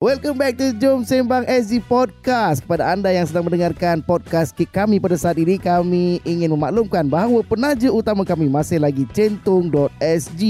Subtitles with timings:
[0.00, 2.64] Welcome back to Jom Sembang SG Podcast.
[2.64, 7.92] Kepada anda yang sedang mendengarkan podcast kami pada saat ini, kami ingin memaklumkan bahawa penaja
[7.92, 10.40] utama kami masih lagi centung.sg.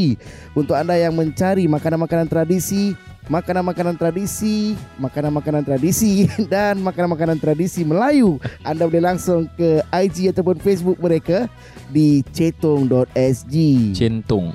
[0.55, 2.95] Untuk anda yang mencari makanan-makanan tradisi,
[3.27, 11.03] makanan-makanan tradisi, makanan-makanan tradisi dan makanan-makanan tradisi Melayu, anda boleh langsung ke IG ataupun Facebook
[11.03, 11.51] mereka
[11.91, 13.55] di cetung.sg.
[13.99, 14.55] Centung.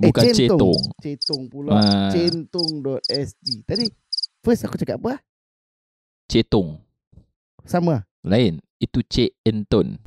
[0.00, 0.80] Bukan eh, cetung.
[1.04, 1.76] Cetung pula.
[1.76, 2.08] Ah.
[2.08, 3.46] Centung.sg.
[3.68, 3.84] Tadi
[4.40, 5.20] first aku cakap apa?
[6.24, 6.80] Cetung.
[7.68, 8.08] Sama.
[8.24, 8.64] Lain.
[8.80, 10.00] Itu Cik Enton.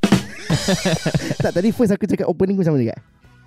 [1.45, 2.97] tak tadi first aku cakap opening pun sama juga.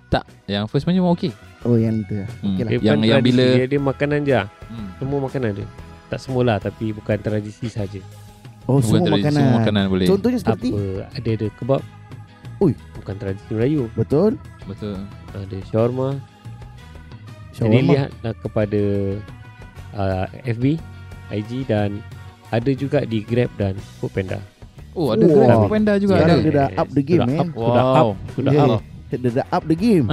[0.07, 0.23] Tak.
[0.47, 1.35] Yang first punya memang okey.
[1.67, 2.15] Oh yang tu.
[2.15, 2.55] Hmm.
[2.55, 2.71] Okey lah.
[2.71, 4.87] Dia Yang yang bila dia, dia makanan je hmm.
[5.01, 5.67] Semua makanan dia
[6.07, 7.99] Tak semualah Tapi bukan tradisi saja.
[8.71, 9.41] Oh Bukan semua tradisi, makanan.
[9.43, 10.07] Semua makanan boleh.
[10.07, 11.81] Contohnya seperti Apa Ada ada kebab
[12.63, 12.73] Ui.
[12.95, 14.39] Bukan tradisi Melayu betul.
[14.63, 14.95] Betul.
[15.35, 16.36] Ada shawarma
[17.57, 17.91] Jadi Shawarma.
[17.91, 18.81] lihatlah kepada
[19.93, 20.65] uh, FB
[21.29, 21.99] IG dan
[22.47, 24.39] ada juga di Grab dan Foodpanda.
[24.93, 25.33] Oh, ada Wah.
[25.35, 26.37] Grab Panda juga ada.
[26.37, 27.39] dia dah up the game, sudah man.
[27.39, 27.93] Up, sudah Wow.
[27.93, 28.69] up, sudah Yeah.
[28.71, 28.83] up.
[29.07, 30.05] Dia dah up the game.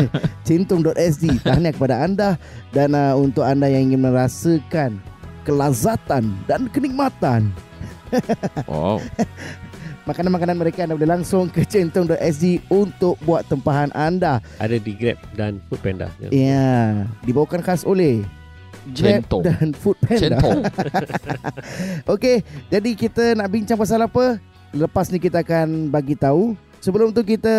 [0.46, 1.22] Centung.sg.
[1.40, 2.28] Tahniah kepada anda
[2.70, 5.00] dan uh, untuk anda yang ingin merasakan
[5.42, 7.50] kelazatan dan kenikmatan
[8.68, 9.00] Wow.
[10.04, 14.42] makanan-makanan mereka anda boleh langsung ke centung.sg untuk buat tempahan anda.
[14.58, 16.10] Ada di Grab dan Foodpanda.
[16.32, 18.26] Ya, dibawakan khas oleh
[18.90, 19.42] Grab Centung.
[19.46, 20.18] dan Food Panda.
[20.18, 20.60] Centung.
[22.18, 24.42] Okey, jadi kita nak bincang pasal apa?
[24.74, 26.58] Lepas ni kita akan bagi tahu.
[26.82, 27.52] Sebelum tu kita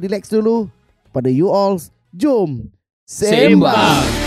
[0.00, 0.72] relax dulu.
[1.12, 1.76] Pada you all,
[2.10, 2.72] jom
[3.04, 4.00] Sembang.
[4.00, 4.23] Okey,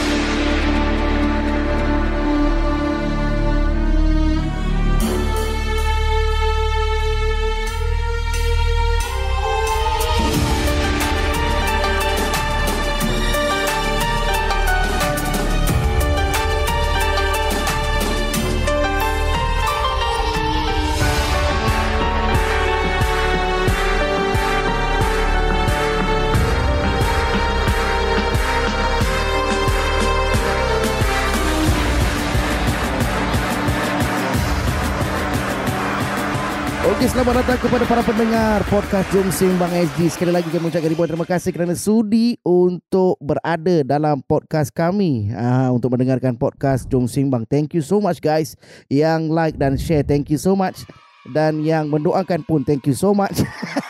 [37.18, 40.14] selamat datang kepada para pendengar podcast Jom Sembang SG.
[40.14, 45.34] Sekali lagi kami ucapkan ribuan terima kasih kerana sudi untuk berada dalam podcast kami.
[45.34, 47.42] Ah, untuk mendengarkan podcast Jom Sembang.
[47.50, 48.54] Thank you so much guys.
[48.86, 50.86] Yang like dan share, thank you so much.
[51.34, 53.42] Dan yang mendoakan pun, thank you so much.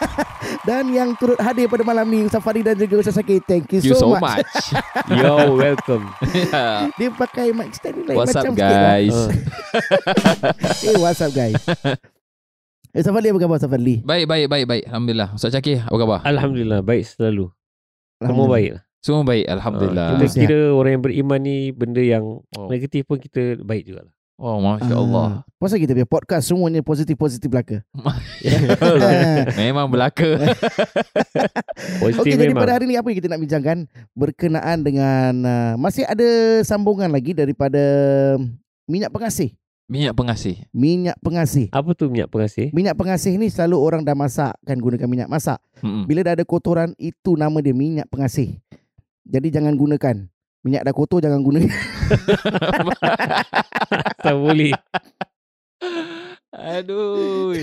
[0.70, 3.84] dan yang turut hadir pada malam ni, Ustaz Fadi dan juga Ustaz Syakir, thank you,
[3.84, 4.24] Thank you so, so much.
[4.24, 4.56] much.
[5.20, 6.08] Yo, welcome.
[6.32, 6.96] Yeah.
[6.96, 8.88] Dia pakai mic stand ni lain What's macam up sikit lah.
[8.88, 9.18] guys?
[9.20, 9.30] Uh,
[10.88, 11.59] Eh, what's up guys?
[12.96, 13.96] Eh, Ustaz Fadli apa khabar Ustaz Fadli?
[14.02, 14.84] Baik, baik, baik, baik.
[14.88, 15.30] Alhamdulillah.
[15.34, 16.20] Ustaz Syakir, apa khabar?
[16.24, 17.52] Alhamdulillah, baik selalu.
[18.18, 18.81] Semua baik lah.
[18.98, 20.08] Semua baik, Alhamdulillah.
[20.14, 20.42] Kita Sihat.
[20.42, 22.26] kira orang yang beriman ni benda yang
[22.58, 24.14] Oh, negatif pun kita baik juga lah.
[24.38, 25.26] oh Masya Allah.
[25.26, 27.81] Ah, Pasal kita punya podcast semuanya positif-positif belaka.
[29.59, 30.38] Memang belaka.
[32.02, 33.78] Positif Okey, jadi pada hari ni apa yang kita nak bincangkan
[34.14, 36.26] berkenaan dengan uh, masih ada
[36.62, 37.81] sambungan lagi daripada
[38.86, 39.53] minyak pengasih.
[39.88, 40.68] Minyak pengasih.
[40.75, 41.72] Minyak pengasih.
[41.72, 42.75] Apa tu minyak pengasih?
[42.75, 45.64] Minyak pengasih ni selalu orang dah masak kan gunakan minyak masak.
[45.80, 46.03] Mm-mm.
[46.03, 48.59] Bila dah ada kotoran itu nama dia minyak pengasih.
[49.24, 50.28] Jadi jangan gunakan.
[50.59, 51.64] Minyak dah kotor jangan guna.
[54.18, 54.76] Tak boleh.
[56.52, 57.56] Aduh.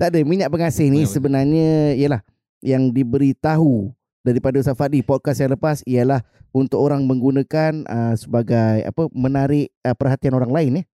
[0.00, 1.12] tak ada minyak pengasih ni Betul.
[1.12, 2.24] sebenarnya ialah
[2.64, 3.92] yang diberitahu
[4.24, 9.92] daripada Ustaz Fadi podcast yang lepas ialah untuk orang menggunakan uh, sebagai apa menarik uh,
[9.92, 10.86] perhatian orang lain eh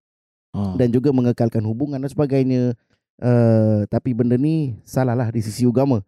[0.56, 0.72] Oh.
[0.80, 2.72] dan juga mengekalkan hubungan dan sebagainya.
[3.16, 6.00] Uh, tapi benda ni salah lah di sisi agama.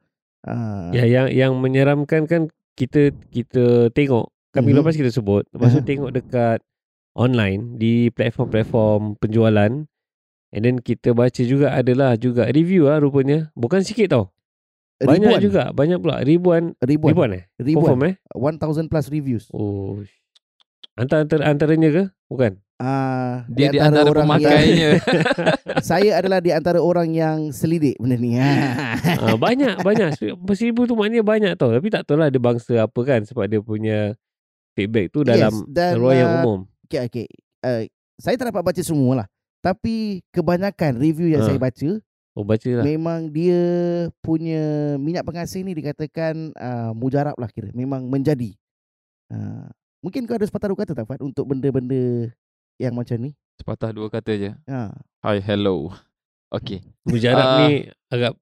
[0.45, 4.33] Uh, Ya yang yang menyeramkan kan kita kita tengok.
[4.57, 4.77] Kami Mhm.
[4.81, 5.89] lepas kita sebut lepas tu Aha.
[5.93, 6.59] tengok dekat
[7.13, 9.85] online di platform-platform penjualan.
[10.49, 13.53] And then kita baca juga adalah juga review lah rupanya.
[13.53, 14.33] Bukan sikit tau.
[14.99, 16.17] Banyak ribuan, juga banyak pula.
[16.25, 16.73] Ribuan.
[16.81, 17.45] Ribuan, ribuan, eh?
[17.61, 18.15] Ribuan, confirm eh?
[18.33, 19.45] 1000 plus reviews.
[19.53, 20.01] oh
[20.99, 22.05] antara antaranya ke?
[22.27, 25.03] Bukan Uh, Dia di antara pemakainya.
[25.03, 25.03] yang,
[25.91, 28.39] saya adalah di antara orang yang selidik benda ni.
[28.39, 30.15] uh, banyak banyak
[30.55, 33.59] seribu tu maknanya banyak tau tapi tak tahu lah dia bangsa apa kan sebab dia
[33.59, 34.15] punya
[34.79, 37.27] feedback tu dalam dan, ruang yang uh, umum Okay, okay.
[37.67, 37.85] Uh,
[38.17, 39.27] saya tak dapat baca semua lah.
[39.61, 41.51] Tapi kebanyakan review yang Ha.
[41.51, 41.91] saya baca
[42.39, 43.59] oh baca lah memang dia
[44.23, 47.75] punya minyak pengasih ni dikatakan uh, mujarab lah kira.
[47.75, 48.55] Memang menjadi.
[49.29, 49.67] Uh,
[50.01, 52.31] mungkin kau ada sepatah kata tak Fad untuk benda-benda
[52.79, 53.35] yang macam ni?
[53.59, 54.51] Sepatah dua kata je.
[54.71, 54.95] Ha.
[55.27, 55.91] Hi, hello.
[56.49, 56.81] Okay.
[57.05, 57.59] Mujarab Ah.
[57.67, 58.39] ni agak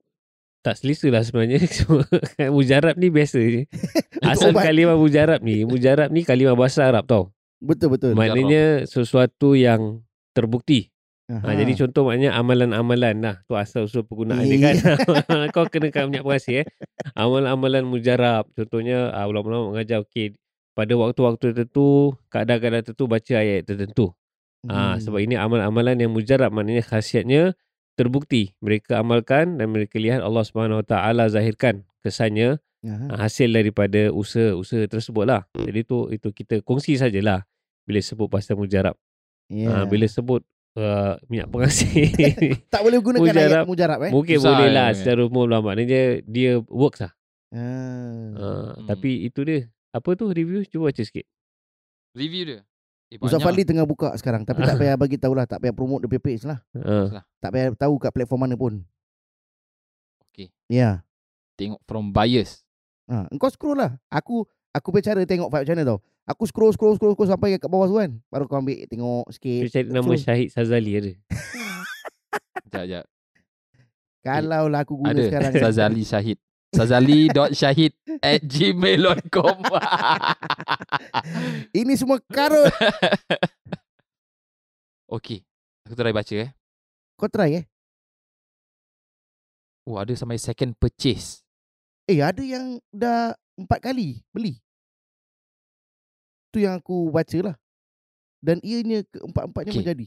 [0.61, 1.59] tak selesa lah sebenarnya.
[2.57, 3.63] mujarab ni biasa je.
[4.23, 4.69] Asal ubat.
[4.71, 5.65] kalimah mujarab ni.
[5.65, 7.33] Mujarab ni kalimah bahasa Arab tau.
[7.59, 8.13] Betul betul.
[8.13, 10.05] Maknanya sesuatu yang
[10.37, 10.93] terbukti.
[11.27, 13.37] Ha, jadi contoh maknanya amalan-amalan lah.
[13.51, 14.77] Tu asal usul penggunaan dia kan.
[15.57, 16.67] Kau kena kan minyak pengasih eh.
[17.19, 18.47] Amalan-amalan mujarab.
[18.55, 20.39] Contohnya ah, ulama-ulama mengajar okey
[20.77, 24.13] pada waktu-waktu tertentu, keadaan-keadaan tertentu baca ayat tertentu.
[24.67, 25.01] Ah, Hmm.
[25.01, 27.55] sebab ini amalan-amalan yang mujarab maknanya khasiatnya
[27.95, 28.53] terbukti.
[28.61, 33.07] Mereka amalkan dan mereka lihat Allah Subhanahu Wa Taala zahirkan kesannya Aha.
[33.11, 35.47] ah, hasil daripada usaha-usaha tersebut lah.
[35.55, 37.43] Jadi tu itu kita kongsi sajalah
[37.83, 38.95] bila sebut pasal mujarab.
[39.47, 39.71] Yeah.
[39.73, 40.43] Ah, bila sebut
[40.75, 42.11] uh, minyak pengasih
[42.75, 43.65] tak boleh gunakan ayat Mujarab.
[43.65, 44.11] mujarab eh.
[44.11, 44.97] mungkin Susah boleh lah kan.
[44.99, 47.13] secara umum lah maknanya dia works lah.
[47.51, 47.59] Ah.
[48.35, 48.87] Uh, Hmm.
[48.87, 49.71] Tapi itu dia.
[49.91, 50.67] Apa tu review?
[50.67, 51.25] Cuba baca sikit.
[52.13, 52.61] Review dia.
[53.07, 56.03] Eh, Ustaz Fadli tengah buka sekarang tapi tak payah bagi tahu lah, tak payah promote
[56.03, 56.59] dia punya page lah.
[56.75, 58.83] Uh, Tak payah tahu kat platform mana pun.
[60.27, 60.51] Okey.
[60.67, 61.07] Ya.
[61.55, 62.67] Tengok from buyers.
[63.07, 63.95] Ha, engkau scroll lah.
[64.11, 64.43] Aku
[64.75, 65.99] aku punya cara tengok vibe channel tau.
[66.27, 68.19] Aku scroll scroll scroll, scroll sampai kat bawah tu kan.
[68.27, 69.71] Baru kau ambil tengok dia sikit.
[69.71, 70.19] cari nama Scroll.
[70.27, 71.13] Syahid Sazali ada.
[72.67, 73.05] Sekejap, sekejap.
[74.27, 75.53] Kalau lah aku guna Ada sekarang.
[75.63, 76.39] Sazali Syahid.
[76.75, 79.57] Sazali.syahid at gmail.com
[81.79, 82.71] Ini semua karut.
[85.07, 85.47] Okay.
[85.87, 86.51] Aku try baca eh.
[87.15, 87.65] Kau try eh.
[89.87, 91.47] Oh, ada sampai second purchase.
[92.11, 94.59] Eh ada yang dah empat kali beli.
[96.51, 97.57] Tu yang aku baca lah.
[98.43, 99.81] Dan ianya keempat-empatnya Okay.
[99.87, 100.07] menjadi.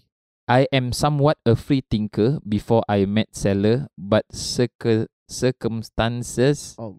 [0.51, 6.97] I am somewhat a free thinker before I met seller, but circ- circumstances Oh.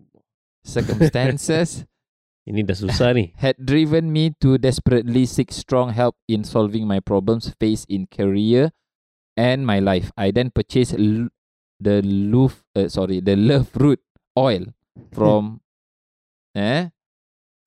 [0.63, 1.85] circumstances
[2.49, 3.31] Ini dah susah ni.
[3.37, 8.73] had driven me to desperately seek strong help in solving my problems faced in career
[9.37, 10.11] and my life.
[10.17, 11.31] I then purchased l-
[11.79, 14.01] the love, uh, sorry, the love root
[14.35, 14.73] oil
[15.15, 15.61] from,
[16.57, 16.91] eh,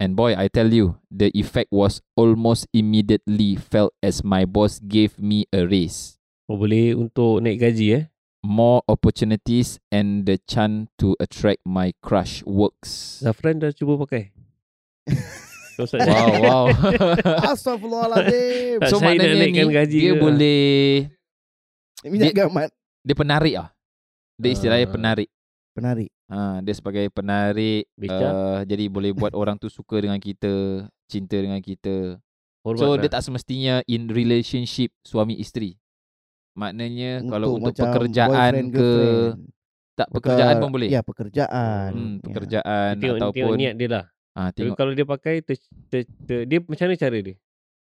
[0.02, 5.16] and boy, I tell you, the effect was almost immediately felt as my boss gave
[5.22, 6.18] me a raise,
[6.50, 8.04] Oh, boleh untuk naik gaji eh.
[8.44, 13.24] More opportunities, and the chance to attract my crush works.
[13.24, 14.30] Zafran dah cuba pakai.
[15.80, 16.66] Wow, wow.
[17.54, 18.78] Astagfirullahaladzim.
[18.78, 20.22] Tak, so saya nak maknanya ni gaji dia ke?
[20.22, 20.62] boleh
[22.06, 22.70] Minyak gamat.
[23.02, 23.70] dia penarik ah.
[24.38, 24.94] Dia istilahnya Ah.
[24.94, 25.30] penarik.
[25.74, 26.10] Penarik.
[26.30, 31.62] Ha, dia sebagai penarik uh, jadi boleh buat orang tu suka dengan kita, cinta dengan
[31.62, 32.18] kita.
[32.64, 33.02] Hormat so lah.
[33.02, 35.78] dia tak semestinya in relationship suami isteri.
[36.54, 39.42] Maknanya kalau untuk macam pekerjaan ke girlfriend.
[39.94, 40.90] tak pekerjaan pun boleh.
[40.90, 41.90] Ya pekerjaan.
[41.90, 42.26] Hmm, Ya.
[42.26, 44.06] pekerjaan tengok, ataupun tengok niat dia lah.
[44.34, 45.58] ah Tapi tengok kalau dia pakai ter,
[45.88, 47.36] ter, ter, dia macam mana cara dia?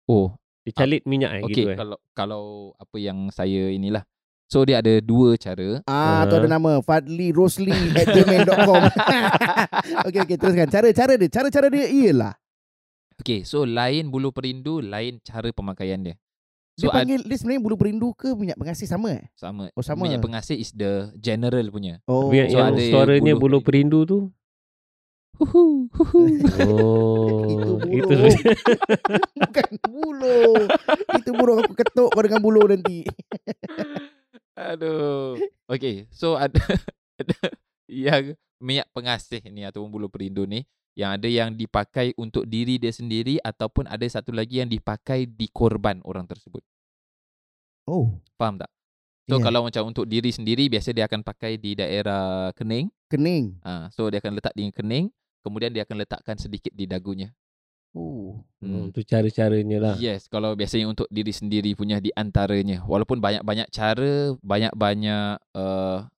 [0.07, 0.29] oh
[0.61, 1.77] Dia calit minyak eh, okey gitu eh.
[1.77, 2.45] kalau kalau
[2.75, 4.03] apa yang saya inilah.
[4.49, 5.85] So dia ada dua cara.
[5.85, 6.41] Ah, tu Ah.
[6.41, 8.81] ada nama Fadli Rosli at gmail.com
[10.09, 12.33] Okey, okey, teruskan Cara-cara dia Cara-cara dia ialah
[13.19, 16.17] Okey, so lain bulu perindu, lain cara pemakaian dia.
[16.79, 19.67] Dia So ad- panggil Dia sebenarnya bulu perindu ke Minyak pengasih sama eh sama.
[19.75, 20.07] Oh, sama.
[20.07, 21.99] Minyak pengasih is the general punya.
[22.07, 24.19] Oh Tapi yang, so yang ada suaranya bulu bulu perindu tu.
[25.39, 26.23] Huhu, huhu.
[26.67, 28.27] Oh, Itu bulu
[29.43, 30.39] Bukan bulu
[31.15, 33.07] Itu bulu aku ketuk kau dengan bulu nanti
[34.59, 35.39] Aduh.
[35.71, 36.59] Okay, so ada,
[37.23, 37.39] ada
[37.87, 40.67] yang minyak pengasih ni ataupun bulu perindu ni
[40.99, 45.47] yang ada yang dipakai untuk diri dia sendiri ataupun ada satu lagi yang dipakai di
[45.47, 46.59] korban orang tersebut.
[47.87, 48.67] Oh Faham tak?
[49.31, 49.45] So Ya.
[49.47, 52.91] kalau macam untuk diri sendiri biasa dia akan pakai di daerah kening.
[53.07, 55.07] Kening Ah, so dia akan letak di kening,
[55.47, 57.31] kemudian dia akan letakkan sedikit di dagunya.
[57.95, 59.95] Oh Hmm, tu cara-caranya lah.
[60.03, 62.83] Yes, kalau biasanya untuk diri sendiri punya di antaranya.
[62.83, 66.11] Walaupun banyak-banyak cara, banyak-banyak uh,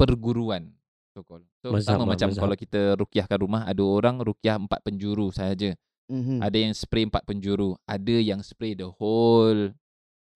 [0.00, 0.72] perguruan.
[1.12, 1.44] So, call.
[1.60, 2.42] so Mazhab sama lah, macam mazhab.
[2.48, 5.76] kalau kita rukyahkan rumah, ada orang rukyah empat penjuru sahaja.
[6.08, 6.40] Mhm.
[6.40, 9.76] Ada yang spray empat penjuru, ada yang spray the whole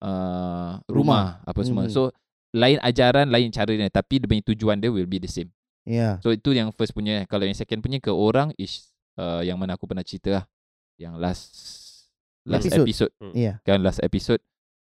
[0.05, 1.89] uh, rumah, apa semua.
[1.89, 1.93] Mhm.
[1.93, 2.13] So
[2.53, 5.49] lain ajaran, lain caranya, tapi dia punya tujuan dia will be the same.
[5.81, 7.25] Ya So itu yang first punya.
[7.25, 10.45] Kalau yang second punya ke orang is uh, yang mana aku pernah cerita lah.
[10.97, 11.43] Yang last
[12.47, 12.85] last Episode.
[12.85, 14.41] episode Ya kan last episode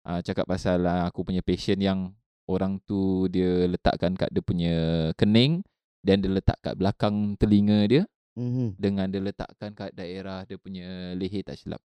[0.08, 2.16] uh, cakap pasal uh, aku punya patient yang
[2.50, 4.76] orang tu dia letakkan kat dia punya
[5.20, 5.62] kening
[6.00, 8.04] dan dia letak kat belakang telinga dia
[8.40, 8.80] Mhm.
[8.80, 11.82] dengan dia letakkan kat daerah dia punya leher tak silap.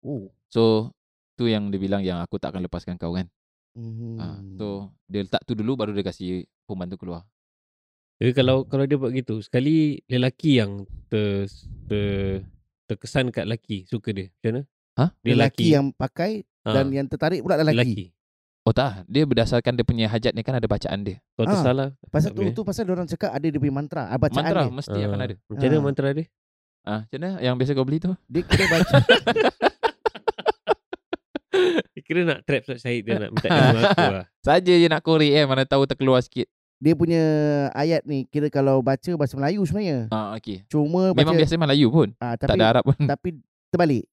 [0.00, 0.94] Oh So
[1.34, 3.26] tu yang dia bilang yang aku tak akan lepaskan kau kan.
[3.74, 4.14] Mhm.
[4.18, 4.66] Uh, so
[5.10, 7.26] dia letak tu dulu baru dia kasih pembantu keluar.
[8.20, 11.48] Jadi kalau kalau dia buat gitu, sekali lelaki yang ter,
[11.88, 12.44] ter
[12.84, 14.28] terkesan kat lelaki suka dia.
[14.28, 14.62] Macam mana?
[15.00, 15.04] Ha?
[15.24, 18.04] Dia Lelaki yang pakai Ah, Dan yang tertarik pula lelaki, lelaki.
[18.60, 21.16] Oh tak, dia berdasarkan dia punya hajat ni kan ada bacaan dia.
[21.32, 21.88] Kau Ah, tersalah.
[22.06, 22.52] Pasal tak tu boleh.
[22.52, 24.70] tu pasal orang cakap ada dia punya mantra, ah, bacaan Mantra dia.
[24.70, 25.34] mesti akan Ah, ada.
[25.42, 25.82] Macam mana Ah.
[25.82, 26.24] mantra dia?
[26.82, 28.12] Ah, macam mana yang biasa kau beli tu?
[28.26, 28.96] Dia kena baca
[32.00, 34.26] Kira nak trap Ustaz Syahid dia nak minta dia mengaku lah.
[34.46, 37.22] Saja je nak korek eh Mana tahu terkeluar sikit Dia punya
[37.70, 40.10] ayat ni kira kalau baca bahasa Melayu sebenarnya.
[40.10, 40.66] Ah, okay.
[40.66, 43.28] Cuma baca Memang biasa Melayu pun ah, Tak tapi ada Arab pun tapi
[43.70, 44.04] terbalik.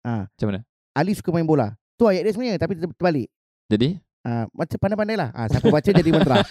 [0.00, 0.60] Macam mana
[0.92, 1.74] Ali suka main bola.
[1.96, 3.26] Tu ayat dia sebenarnya tapi ter- terbalik.
[3.72, 5.34] Jadi Ah, macam pandai-pandai lah.
[5.34, 6.36] Ah, siapa baca jadi mantra.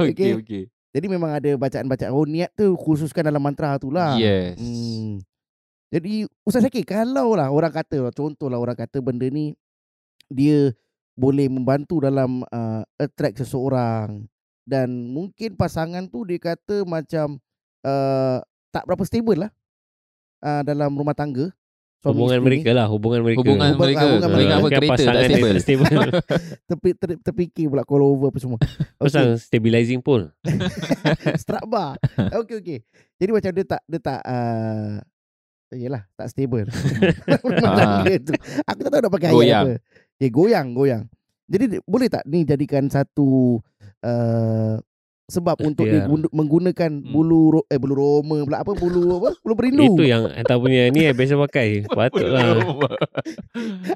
[0.00, 0.12] Okay.
[0.16, 2.10] Okay okay jadi memang ada bacaan-bacaan.
[2.10, 4.18] Oh niat tu khususkan dalam mantra tu lah.
[4.18, 5.22] Yes Hmm.
[5.90, 9.58] Jadi Ustaz Syakir kalau lah orang kata contohlah orang kata benda ni
[10.30, 10.70] dia
[11.18, 14.30] boleh membantu dalam uh, attract seseorang
[14.62, 17.42] dan mungkin pasangan tu dia kata macam
[17.82, 18.38] uh,
[18.70, 19.50] tak berapa stable lah
[20.46, 21.50] uh, dalam rumah tangga.
[22.00, 23.44] Hubungan mereka lah, hubungan mereka.
[23.44, 24.54] Hubungan Hubungan- mereka hubungan Mereka mereka.
[24.56, 25.22] apa Kan kereta tak
[25.60, 25.98] stable
[26.96, 28.58] ter, terfikir pula call over apa semua.
[28.96, 30.32] Pasal stabilizing pole.
[31.42, 32.00] Strap bar.
[32.40, 32.78] Okey okey.
[33.14, 34.96] Jadi macam dia tak dia tak uh,
[35.70, 36.64] yalah tak stable.
[37.60, 38.00] Ah.
[38.02, 38.32] tu.
[38.64, 39.64] Aku tak tahu nak pakai ayat Goyang.
[39.66, 39.74] apa.
[40.18, 41.02] Eh goyang goyang.
[41.46, 43.60] Jadi di- boleh tak ni jadikan satu
[44.00, 44.74] uh,
[45.30, 46.10] sebab untuk dia Ikhtiar.
[46.10, 47.08] gun- menggunakan Hmm.
[47.08, 49.86] bulu ro- eh bulu roma pula apa bulu apa bulu berindu.
[49.88, 51.68] Itu yang entah punya ni yang biasa pakai.
[51.96, 52.58] Patutlah.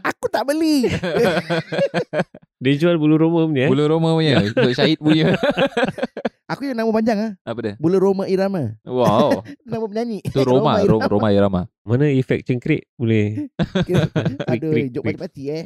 [0.00, 0.86] Aku tak beli.
[2.62, 3.66] Dia jual bulu roma punya.
[3.66, 3.68] eh.
[3.68, 5.36] Bulu Roma punya Untuk Syahid punya
[6.52, 7.32] Aku yang nama panjang ah.
[7.44, 8.80] Apa dia Bulu Roma Irama.
[8.82, 10.24] Wow Nama penyanyi.
[10.24, 13.52] Itu Roma Roma, Roma Irama Mana efek cengkrik boleh.
[14.48, 15.64] Aduh, jok pati-pati eh.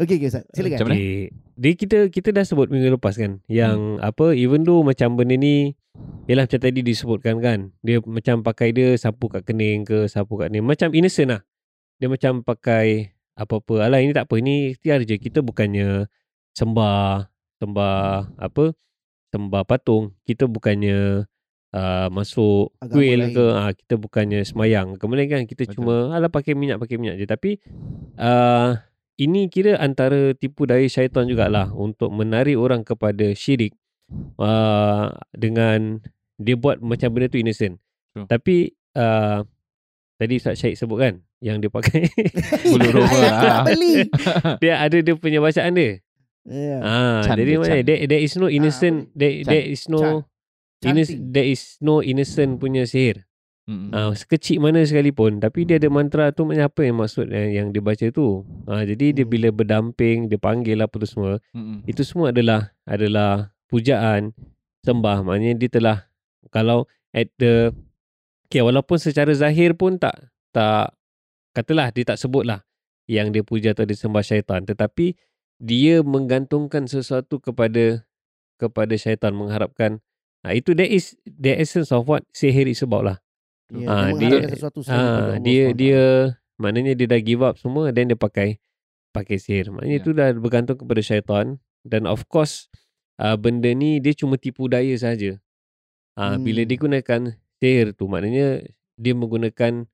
[0.00, 0.44] Okey okey Ustaz.
[0.56, 0.76] Silakan.
[0.80, 0.96] Macam mana?
[0.96, 1.20] Okay.
[1.60, 3.44] Dia kita kita dah sebut minggu lepas kan.
[3.52, 5.76] Yang apa even though macam benda ni
[6.30, 7.74] Yalah macam tadi disebutkan kan.
[7.82, 10.62] Dia macam pakai dia sapu kat kening ke Sapu kat ni.
[10.62, 11.42] Macam innocent lah.
[11.98, 13.88] Dia macam pakai Apa-apa.
[13.88, 14.38] Alah ini tak apa.
[14.38, 15.18] Ini ikhtiar je.
[15.18, 16.06] Kita bukannya
[16.54, 17.26] Sembah
[17.58, 18.72] Sembah Apa?
[19.34, 20.14] Sembah patung.
[20.22, 21.26] Kita bukannya
[21.74, 23.34] uh, Masuk Agama kuil lain.
[23.34, 23.44] ke.
[23.50, 25.82] Uh, Kita bukannya semayang Kemudian kan kita Betul.
[25.82, 27.26] cuma Alah pakai minyak Pakai minyak je.
[27.26, 27.50] Tapi
[28.22, 28.78] uh,
[29.20, 33.76] Ini kira antara Tipu daya syaitan jugalah Untuk menarik orang kepada syirik
[34.40, 36.00] uh, dengan
[36.40, 37.76] dia buat macam benda tu innocent.
[38.16, 38.26] True.
[38.26, 39.44] Tapi uh,
[40.16, 42.08] tadi Ustaz Syed sebut kan yang dia pakai
[42.72, 43.62] Bulu Roma ah.
[43.64, 44.08] beli.
[44.64, 46.00] dia ada dia punya bacaan dia.
[46.48, 46.78] Ya.
[46.80, 49.48] Ah Chan jadi mana there, there is no innocent there, Chan.
[49.52, 50.16] there is no Chan.
[50.80, 51.28] Chanting.
[51.28, 53.28] there is no innocent punya sihir.
[53.70, 53.94] Mm-mm.
[53.94, 57.66] Ah sekecil mana sekalipun tapi dia ada mantra tu macam apa yang maksud yang, yang
[57.70, 58.42] dia baca tu.
[58.66, 59.30] Ah jadi dia Hmm.
[59.30, 61.86] bila berdamping dia panggil apa tu semua Mm-mm.
[61.86, 64.34] itu semua adalah adalah pujaan
[64.82, 65.98] sembah maknanya dia telah
[66.50, 67.70] kalau at the
[68.50, 70.18] okay, walaupun secara zahir pun tak
[70.50, 70.90] tak
[71.54, 72.66] katalah dia tak sebut lah
[73.06, 75.14] yang dia puja atau dia sembah syaitan tetapi
[75.62, 78.02] dia menggantungkan sesuatu kepada
[78.58, 80.02] kepada syaitan mengharapkan
[80.42, 83.16] ah, itu that is the essence of what sihir is about lah
[83.70, 86.02] Ya, Ah, dia dia- sesuatu ah, Allah dia dia
[86.56, 88.58] maknanya dia dah give up semua then dia pakai
[89.10, 90.00] pakai sihir maknanya Ya.
[90.00, 91.46] itu dah bergantung kepada syaitan
[91.82, 92.66] dan of course
[93.16, 95.38] uh, benda ni dia cuma tipu daya saja
[96.14, 96.42] uh, Hmm.
[96.42, 97.20] bila dia gunakan
[97.56, 99.86] sihir tu maknanya dia menggunakan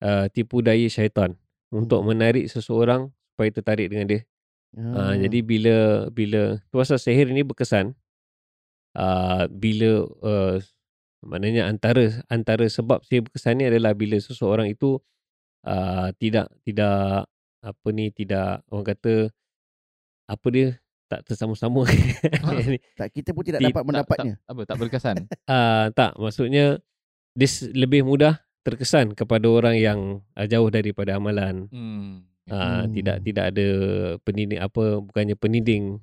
[0.00, 4.22] uh, tipu daya syaitan untuk menarik seseorang supaya tertarik dengan dia
[4.70, 5.10] Ah.
[5.10, 5.76] uh, jadi bila
[6.08, 7.94] bila tu pasal sihir ni berkesan
[8.94, 10.54] uh, bila uh,
[11.22, 14.96] maknanya antara antara sebab sihir berkesan ni adalah bila seseorang itu
[15.62, 17.28] uh, tidak tidak
[17.60, 19.28] apa ni tidak orang kata
[20.26, 20.68] apa dia
[21.06, 21.82] tak tersama-sama
[22.70, 24.34] Ni, tak kita pun tidak Ti- dapat Tak- mendapatnya.
[24.36, 26.78] tak, Apa tak berkesan uh, tak maksudnya
[27.32, 30.00] dia s- lebih mudah terkesan kepada orang yang
[30.32, 32.22] uh, jauh daripada amalan Hmm.
[32.46, 32.94] uh, Hmm.
[32.94, 33.66] tidak tidak ada
[34.20, 35.98] peniding apa bukannya peniding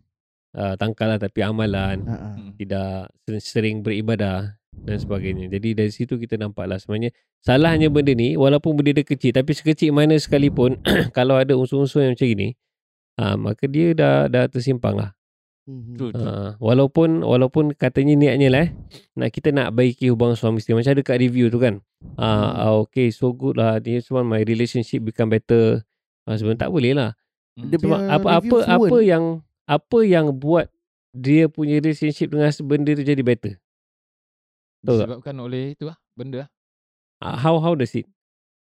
[0.53, 2.27] uh, tangkal lah tapi amalan Ha, ha.
[2.35, 2.51] Hmm.
[2.53, 2.91] tidak
[3.23, 5.49] ser- sering beribadah dan sebagainya.
[5.49, 9.95] Jadi dari situ kita nampaklah sebenarnya salahnya benda ni walaupun benda dia kecil tapi sekecil
[9.95, 10.77] mana sekalipun
[11.17, 12.47] kalau ada unsur-unsur yang macam ini
[13.21, 15.11] uh, maka dia dah dah tersimpang lah.
[15.67, 15.99] Mhm.
[15.99, 16.23] True, true.
[16.23, 18.71] Uh, walaupun walaupun katanya niatnya lah eh,
[19.19, 21.83] nak kita nak baiki hubungan suami isteri macam ada kat review tu kan.
[22.15, 25.83] Ah uh, okay so good lah this one my relationship become better.
[26.23, 27.11] Uh, sebenarnya tak boleh lah.
[27.57, 29.03] Dia Sebab punya apa apa apa fluent.
[29.03, 29.23] yang
[29.67, 30.71] apa yang buat
[31.11, 33.59] dia punya relationship dengan benda tu jadi better.
[34.87, 35.07] Betul tak?
[35.11, 36.49] Disebabkan oleh itu lah Benda lah
[37.17, 38.05] Uh, how how does it?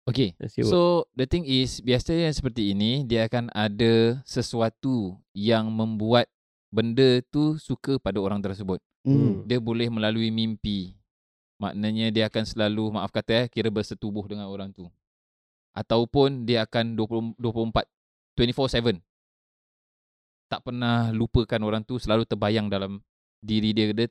[0.05, 0.69] Okay does it?
[0.69, 6.29] So the thing is Biasanya yang seperti ini Dia akan ada Sesuatu Yang membuat
[6.69, 9.43] Benda tu Suka pada orang tersebut Hmm.
[9.51, 10.95] Dia boleh melalui mimpi
[11.59, 14.87] Maknanya dia akan selalu Maaf kata eh Kira bersetubuh dengan orang tu
[15.75, 17.83] Ataupun Dia akan 20, 24
[18.39, 19.03] 24-7
[20.47, 23.03] Tak pernah lupakan orang tu Selalu terbayang dalam
[23.43, 24.07] Diri dia Dia,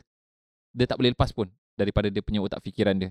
[0.75, 1.47] dia tak boleh lepas pun
[1.81, 3.09] Daripada dia punya otak fikiran dia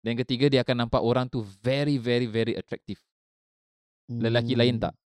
[0.00, 2.98] Dan yang ketiga dia akan nampak orang tu very very very attractive.
[4.08, 4.96] Lelaki lain tak?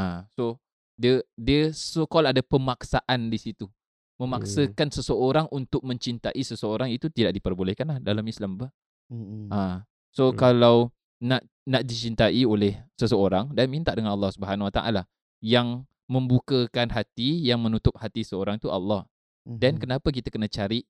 [0.00, 0.56] Ah, so
[0.96, 3.68] dia dia so called ada pemaksaan di situ.
[4.16, 8.56] Memaksakan seseorang untuk mencintai seseorang itu tidak diperbolehkan lah dalam Islam.
[8.56, 8.72] Bah.
[9.12, 9.52] Hmm.
[9.52, 10.40] Ah, so Hmm.
[10.40, 10.76] kalau
[11.20, 15.02] nak nak dicintai oleh seseorang dan minta dengan Allah Subhanahu Wa Taala
[15.44, 19.04] yang membukakan hati, yang menutup hati seorang tu Allah.
[19.44, 19.60] Hmm.
[19.60, 20.80] Dan kenapa kita kena cari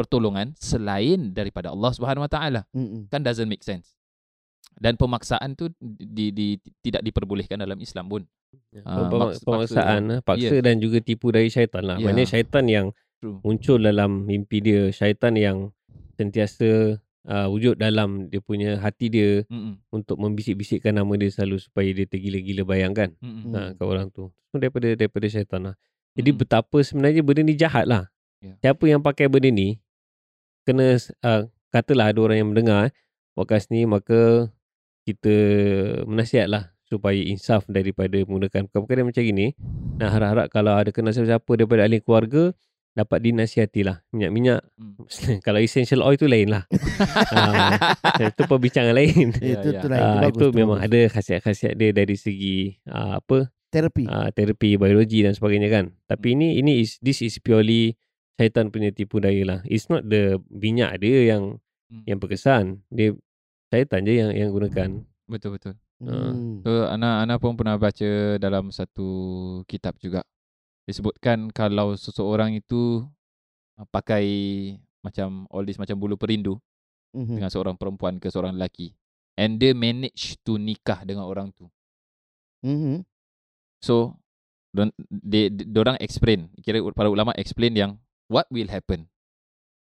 [0.00, 2.60] pertolongan selain daripada Allah Subhanahu Wa Taala?
[3.12, 3.92] Kan doesn't make sense.
[4.80, 8.22] Dan pemaksaan tu di, di, tidak diperbolehkan dalam Islam pun.
[8.82, 10.64] Ah, Pem- maks- pemaksaan lah, paksa Ya.
[10.64, 12.00] dan juga tipu dari syaitan lah.
[12.00, 12.08] Ya.
[12.08, 12.86] Maknanya syaitan yang
[13.20, 13.38] True.
[13.44, 15.70] muncul dalam mimpi dia, syaitan yang
[16.16, 16.96] sentiasa
[17.28, 19.76] uh, wujud dalam dia punya hati dia Mm-mm.
[19.92, 23.52] untuk membisik-bisikkan nama dia selalu supaya dia tergila-gila bayangkan Mm-mm.
[23.52, 24.32] ha, kat orang tu.
[24.48, 25.74] Semua daripada daripada syaitan lah.
[26.16, 26.40] Jadi Mm-mm.
[26.40, 28.08] betapa sebenarnya benda ni jahat lah.
[28.40, 28.56] Ya.
[28.64, 29.76] Siapa yang pakai benda ni
[30.62, 32.92] kena uh, katalah ada orang yang mendengar eh,
[33.32, 34.50] podcast ni maka
[35.04, 35.34] kita
[36.04, 39.54] menasihat lah supaya insaf daripada menggunakan perkara-perkara macam gini.
[39.96, 42.50] Nah harap-harap kalau ada kena siapa-siapa daripada ahli keluarga
[42.90, 44.02] dapat dinasihatilah.
[44.10, 45.06] Minyak-minyak Mm.
[45.46, 46.66] kalau essential oil tu lain lah.
[47.30, 47.78] ha,
[48.34, 49.30] itu perbincangan lain.
[49.38, 49.86] Ya, Itu ya.
[49.86, 49.98] lah.
[49.98, 50.58] Ah, Itu itu bagus.
[50.58, 50.90] memang bagus.
[50.90, 54.04] ada khasiat-khasiat dia dari segi uh, apa terapi.
[54.10, 55.84] uh, terapi biologi dan sebagainya kan.
[56.10, 57.94] Tapi ini ini is this is purely
[58.40, 59.60] syaitan punya tipu daya lah.
[59.68, 61.60] It's not the minyak dia yang
[61.92, 62.06] Hmm.
[62.08, 62.80] yang berkesan.
[62.88, 63.12] Dia
[63.68, 65.04] syaitan je yang yang gunakan.
[65.28, 65.74] Betul betul.
[66.00, 66.64] Hmm.
[66.64, 69.08] So Ana Ana pun pernah baca dalam satu
[69.68, 70.24] kitab juga.
[70.88, 73.04] Disebutkan kalau seseorang itu
[73.76, 74.24] uh, pakai
[75.04, 76.56] macam all this macam bulu perindu
[77.10, 77.36] Mhm.
[77.42, 78.94] dengan seorang perempuan ke seorang lelaki
[79.34, 81.66] and dia manage to nikah dengan orang tu.
[82.62, 83.02] Mhm.
[83.82, 84.14] So
[84.70, 87.92] don- they orang explain, kira para ulama explain yang
[88.30, 89.10] what will happen.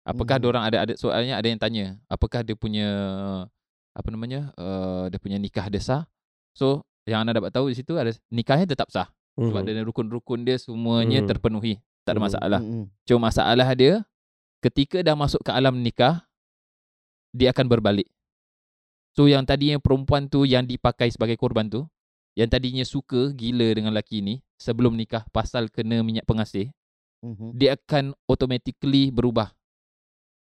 [0.01, 0.49] Apakah Mhm.
[0.49, 2.89] orang ada ada soalnya ada yang tanya, apakah dia punya
[3.93, 4.49] apa namanya?
[4.57, 6.09] Uh, dia punya nikah dia sah?
[6.57, 9.67] So yang anda dapat tahu di situ ada nikahnya tetap sah sebab Mhm.
[9.69, 11.29] dia rukun-rukun dia semuanya Mhm.
[11.29, 11.77] terpenuhi.
[12.01, 12.25] Tak ada Mhm.
[12.25, 12.61] masalah.
[12.65, 12.83] Mhm.
[13.05, 14.01] Cuma masalah dia
[14.65, 16.25] ketika dah masuk ke alam nikah
[17.29, 18.09] dia akan berbalik.
[19.13, 21.85] So yang tadinya perempuan tu yang dipakai sebagai korban tu
[22.33, 26.71] yang tadinya suka gila dengan lelaki ni sebelum nikah pasal kena minyak pengasih
[27.21, 27.53] Mhm.
[27.53, 29.53] dia akan automatically berubah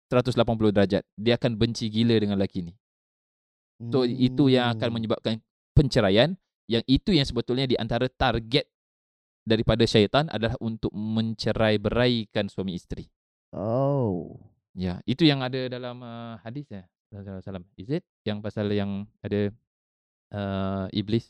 [0.09, 1.05] 180 darjat.
[1.15, 2.73] Dia akan benci gila dengan lelaki ni.
[3.89, 4.95] So itu yang akan Hmm.
[4.99, 5.33] menyebabkan
[5.73, 6.37] penceraian
[6.69, 8.69] yang itu yang sebetulnya di antara target
[9.41, 13.09] daripada syaitan adalah untuk mencerai beraikan suami isteri.
[13.49, 14.37] Oh.
[14.77, 16.85] Ya, itu yang ada dalam uh, hadis ya.
[17.43, 17.67] Salam.
[17.75, 19.51] Is it yang pasal yang ada
[20.31, 21.27] uh, iblis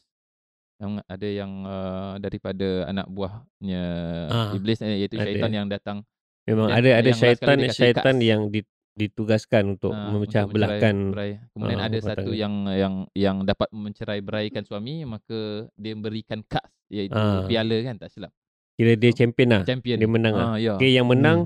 [0.82, 3.84] yang ada yang uh, daripada anak buahnya
[4.28, 5.24] Ah, iblis eh, iaitu ada.
[5.24, 5.98] syaitan yang datang
[6.42, 8.26] Memang Dan ada ada syaitan syaitan kas.
[8.26, 11.32] yang di, ditugaskan untuk ah, memecah untuk belahkan berai.
[11.54, 16.66] Kemudian ah, ada satu yang yang yang dapat mencerai beraikan suami maka dia berikan kas
[16.90, 17.46] iaitu Ah.
[17.46, 18.34] piala kan tak silap.
[18.74, 19.62] kira dia champion lah.
[19.64, 19.96] Champion.
[19.96, 20.48] Dia menang lah.
[20.48, 20.74] Ah, ya.
[20.76, 21.46] Okay, yang menang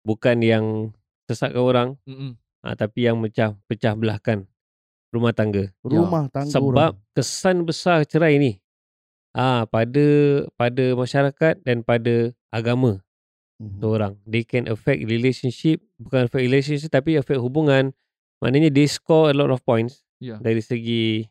[0.00, 0.64] bukan yang
[1.26, 2.38] sesatkan orang Mm-mm.
[2.62, 4.46] ah, tapi yang mecah pecah belahkan
[5.10, 5.74] rumah tangga.
[5.82, 6.94] Rumah tangga Sebab orang.
[7.12, 8.62] kesan besar cerai ni
[9.36, 10.06] ah pada
[10.56, 13.04] pada masyarakat dan pada agama
[13.60, 13.78] Mhm.
[13.80, 14.12] seorang.
[14.28, 17.92] They can affect relationship, bukan affect relationship tapi affect hubungan.
[18.44, 20.40] Maknanya they score a lot of points Ya.
[20.40, 21.28] dari segi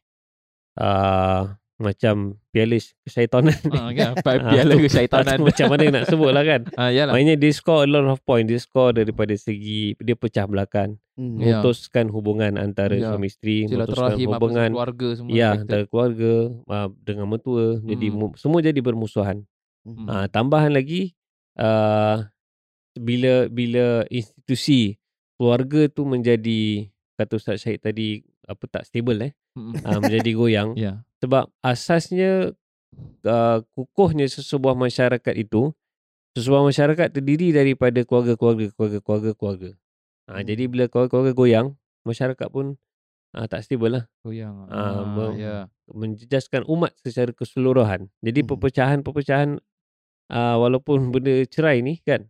[0.79, 3.57] uh, macam piala kesyaitanan.
[3.69, 4.11] Ah, kan?
[4.23, 6.61] Ah, piala tak tahu macam mana nak sebut lah kan.
[6.79, 7.11] Ah, yalah.
[7.11, 8.47] Maknanya dia score a lot of points.
[8.47, 10.95] Dia score daripada segi dia pecah belakang.
[11.15, 11.35] Mhm.
[11.37, 11.59] Ya.
[11.59, 13.11] Memutuskan hubungan antara Ya.
[13.11, 13.67] suami isteri.
[13.67, 15.31] Memutuskan hubungan keluarga semua.
[15.31, 15.61] Ya, affected.
[15.63, 16.31] antara keluarga
[16.65, 17.65] uh, dengan mertua.
[17.81, 18.17] Jadi Hmm.
[18.17, 19.43] mu- semua jadi bermusuhan.
[19.83, 20.05] Mhm.
[20.07, 21.11] Uh, tambahan lagi
[21.55, 22.23] uh,
[22.95, 24.95] bila bila institusi
[25.35, 31.03] keluarga tu menjadi kata Ustaz Syahid tadi apa tak stable eh uh, menjadi goyang Ya.
[31.25, 32.53] Sebab asasnya
[33.25, 35.73] uh, kukuhnya sesebuah masyarakat itu
[36.37, 39.69] sesebuah masyarakat terdiri daripada keluarga-keluarga keluarga-keluarga keluarga.
[40.29, 40.45] Ha, Hmm.
[40.45, 41.67] jadi bila keluarga-keluarga goyang
[42.05, 42.77] masyarakat pun
[43.33, 44.69] uh, tak stable lah Goyang.
[44.69, 45.55] Ah, Ah, mem- ya.
[45.89, 48.09] menjejaskan umat secara keseluruhan.
[48.21, 48.47] Jadi Mhm.
[48.49, 49.49] perpecahan-perpecahan
[50.29, 52.25] uh, walaupun benda cerai ni kan.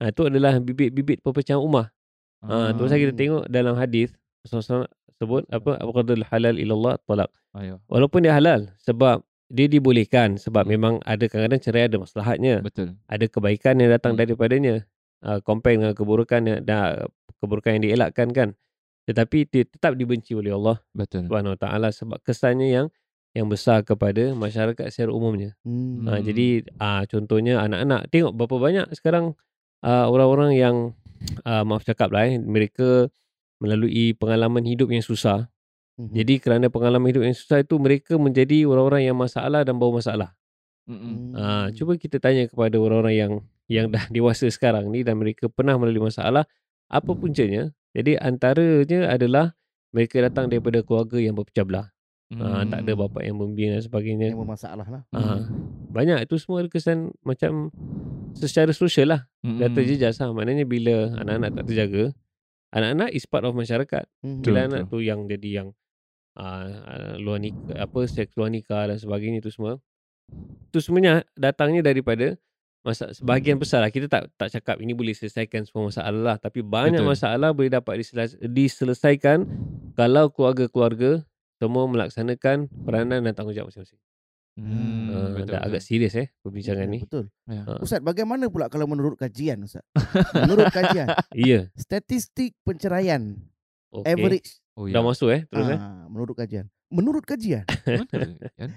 [0.00, 1.92] Uh, itu adalah bibit-bibit perpecahan ummah.
[2.40, 3.20] Uh, tu pasal kita Hmm.
[3.20, 4.88] tengok dalam hadis Rasulullah
[5.20, 7.28] sebut apa aqdul halal ilallah talak.
[7.56, 7.82] Ayo.
[7.90, 10.72] Walaupun dia halal sebab dia dibolehkan sebab Hmm.
[10.78, 12.62] memang ada kadang-kadang cerai ada maslahatnya.
[12.62, 12.94] Betul.
[13.10, 14.20] Ada kebaikan yang datang Hmm.
[14.22, 14.86] daripadanya.
[15.20, 17.04] Uh, compare dengan keburukan yang dan
[17.42, 18.48] keburukan yang dielakkan kan.
[19.04, 21.26] Tetapi dia tetap dibenci oleh Allah Betul.
[21.28, 22.86] Subhanahu Taala sebab kesannya yang
[23.30, 25.58] yang besar kepada masyarakat secara umumnya.
[25.66, 26.06] Hmm.
[26.08, 26.24] Ha, Hmm.
[26.24, 26.46] jadi
[26.78, 29.34] uh, contohnya anak-anak tengok berapa banyak sekarang
[29.82, 30.76] uh, orang-orang yang
[31.44, 33.10] uh, maaf cakap lah eh mereka
[33.60, 35.50] melalui pengalaman hidup yang susah.
[36.00, 36.16] Mhm.
[36.16, 40.32] Jadi kerana pengalaman hidup yang susah itu mereka menjadi orang-orang yang masalah dan bawa masalah.
[40.88, 41.36] Mm-mm.
[41.36, 41.76] Ah, Hmm.
[41.76, 43.32] cuba kita tanya kepada orang-orang yang
[43.68, 46.48] yang dah dewasa sekarang ni dan mereka pernah melalui masalah,
[46.88, 47.70] apa puncanya?
[47.92, 49.52] Jadi antaranya adalah
[49.92, 51.86] mereka datang daripada keluarga yang berpecah belah.
[52.32, 53.00] Ah, tak ada Mm.
[53.02, 54.26] bapa yang membimbing dan sebagainya.
[54.30, 55.02] yang bermasalah lah.
[55.10, 55.42] Ah,
[55.90, 57.74] banyak itu semua ada kesan macam
[58.32, 59.20] secara sosial lah.
[59.42, 59.58] Mm-mm.
[59.58, 60.30] Dah terjejas lah.
[60.30, 62.04] Maknanya bila anak-anak tak terjaga,
[62.70, 64.06] anak-anak is part of masyarakat.
[64.22, 64.30] Mhm.
[64.38, 64.70] Betul, Bila betul.
[64.70, 65.68] anak tu yang jadi yang
[66.40, 69.76] uh, luar nikah, apa seks luar nikah dan sebagainya tu semua.
[70.70, 72.38] Tu semuanya datangnya daripada
[72.80, 76.64] masa sebahagian besar lah kita tak tak cakap ini boleh selesaikan semua masalah lah tapi
[76.64, 77.12] banyak Betul.
[77.12, 79.44] masalah boleh dapat diseles- diselesaikan
[79.92, 81.20] kalau keluarga-keluarga
[81.60, 84.00] semua melaksanakan peranan dan tanggungjawab masing-masing.
[84.56, 85.66] Mm, Uh, betul, dah betul.
[85.66, 86.98] agak serius eh perbincangan Ya, ni.
[87.00, 87.24] Betul.
[87.46, 87.62] Ya.
[87.64, 87.78] Ah.
[87.80, 89.84] Ustaz, bagaimana pula kalau menurut kajian Ustaz?
[90.42, 91.68] menurut kajian, Iya.
[91.76, 93.36] statistik penceraian
[93.92, 94.06] Okay.
[94.08, 95.76] average Oh, Dah masuk eh terus eh.
[95.76, 96.66] ah, menurut kajian.
[96.88, 97.66] Menurut kajian.
[97.66, 98.70] Betul, kan?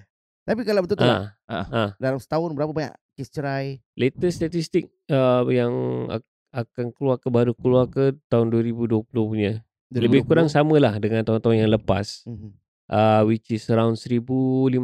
[0.44, 1.90] Tapi kalau betul-betul lah, Ah, ah.
[1.96, 3.80] dalam setahun berapa banyak kes cerai?
[3.94, 5.72] latest statistik uh, yang
[6.12, 9.64] ak- akan keluar ke baru keluar ke tahun 2020 punya.
[9.90, 12.26] Lebih kurang samalah dengan tahun-tahun yang lepas.
[12.26, 12.50] Mhm.
[12.84, 14.84] Uh, which is around 1500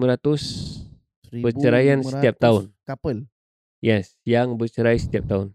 [1.36, 2.64] Perceraian setiap 1,500 tahun.
[2.84, 3.20] Couple.
[3.80, 5.52] yes yang bercerai setiap tahun.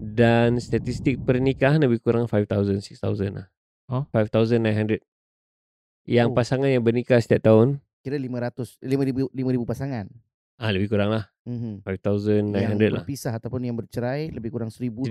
[0.00, 3.46] Dan statistik pernikahan lebih kurang 5000 6000 lah.
[3.90, 4.06] Oh.
[4.08, 5.02] 5900.
[6.04, 6.34] Yang Oh.
[6.34, 10.06] pasangan yang bernikah setiap tahun Kira 500 5000 5000 pasangan.
[10.56, 11.82] ah lebih kurang lah Mhm.
[11.82, 13.00] 5900 yang lah.
[13.00, 15.08] berpisah ataupun yang bercerai lebih kurang 1200.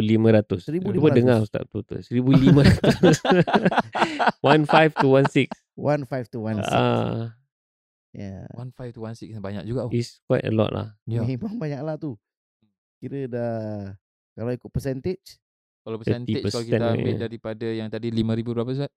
[0.00, 0.62] 1500.
[0.64, 0.94] 1500.
[0.94, 2.00] Cuba dengar Ustaz betul-betul.
[2.02, 3.20] 1500.
[4.40, 5.50] 15 to 16.
[5.76, 6.64] 15 to 16.
[6.68, 7.34] Ah,
[8.14, 8.46] Ya.
[8.52, 9.84] One five to one six banyak juga.
[9.84, 9.90] Oh.
[9.90, 10.94] is quite a lot lah.
[11.02, 11.26] Ya.
[11.26, 12.14] Memang banyak lah tu.
[12.96, 13.54] Kira dah
[14.32, 15.42] kalau ikut percentage
[15.84, 17.20] Kalau percentage kalau 30% kita ambil ya.
[17.28, 18.90] daripada yang tadi 5000 berapa Ustaz?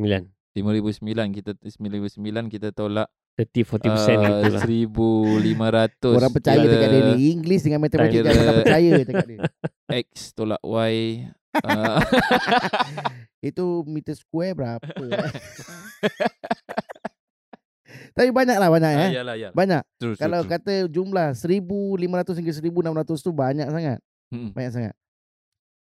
[0.00, 0.32] 9.
[0.52, 4.60] 5009 kita 9009 kita tolak 30 40% uh, gitu lah.
[4.60, 7.32] 1500 orang percaya dekat dia ni.
[7.32, 9.40] English dengan matematik tak percaya dekat dia.
[10.04, 11.24] X tolak Y
[11.64, 12.00] uh,
[13.52, 14.84] Itu meter square berapa?
[18.12, 19.10] Tapi banyak lah banyak eh.
[19.16, 19.48] Yalah ya.
[19.56, 19.82] Banyak.
[19.96, 23.98] Terus Kalau terus, kata jumlah 1500 hingga 1600 tu banyak sangat.
[24.28, 24.52] Hmm.
[24.52, 24.94] Banyak sangat.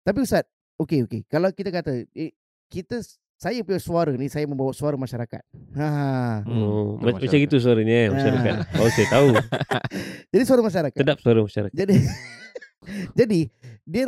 [0.06, 0.46] Tapi Ustaz,
[0.78, 1.26] okey okey.
[1.26, 2.30] Kalau kita kata eh,
[2.70, 3.02] kita
[3.36, 5.42] saya punya suara ni saya membawa suara masyarakat.
[5.74, 5.88] Ha.
[6.46, 7.42] Hmm, Oh, macam masyarakat.
[7.50, 8.54] gitu suaranya eh, masyarakat.
[8.54, 8.64] Ah.
[8.80, 9.28] Oh, saya tahu.
[10.32, 10.98] Jadi suara masyarakat.
[11.02, 11.74] Sedap suara masyarakat.
[11.74, 11.96] Jadi
[13.18, 13.40] jadi
[13.82, 14.04] dia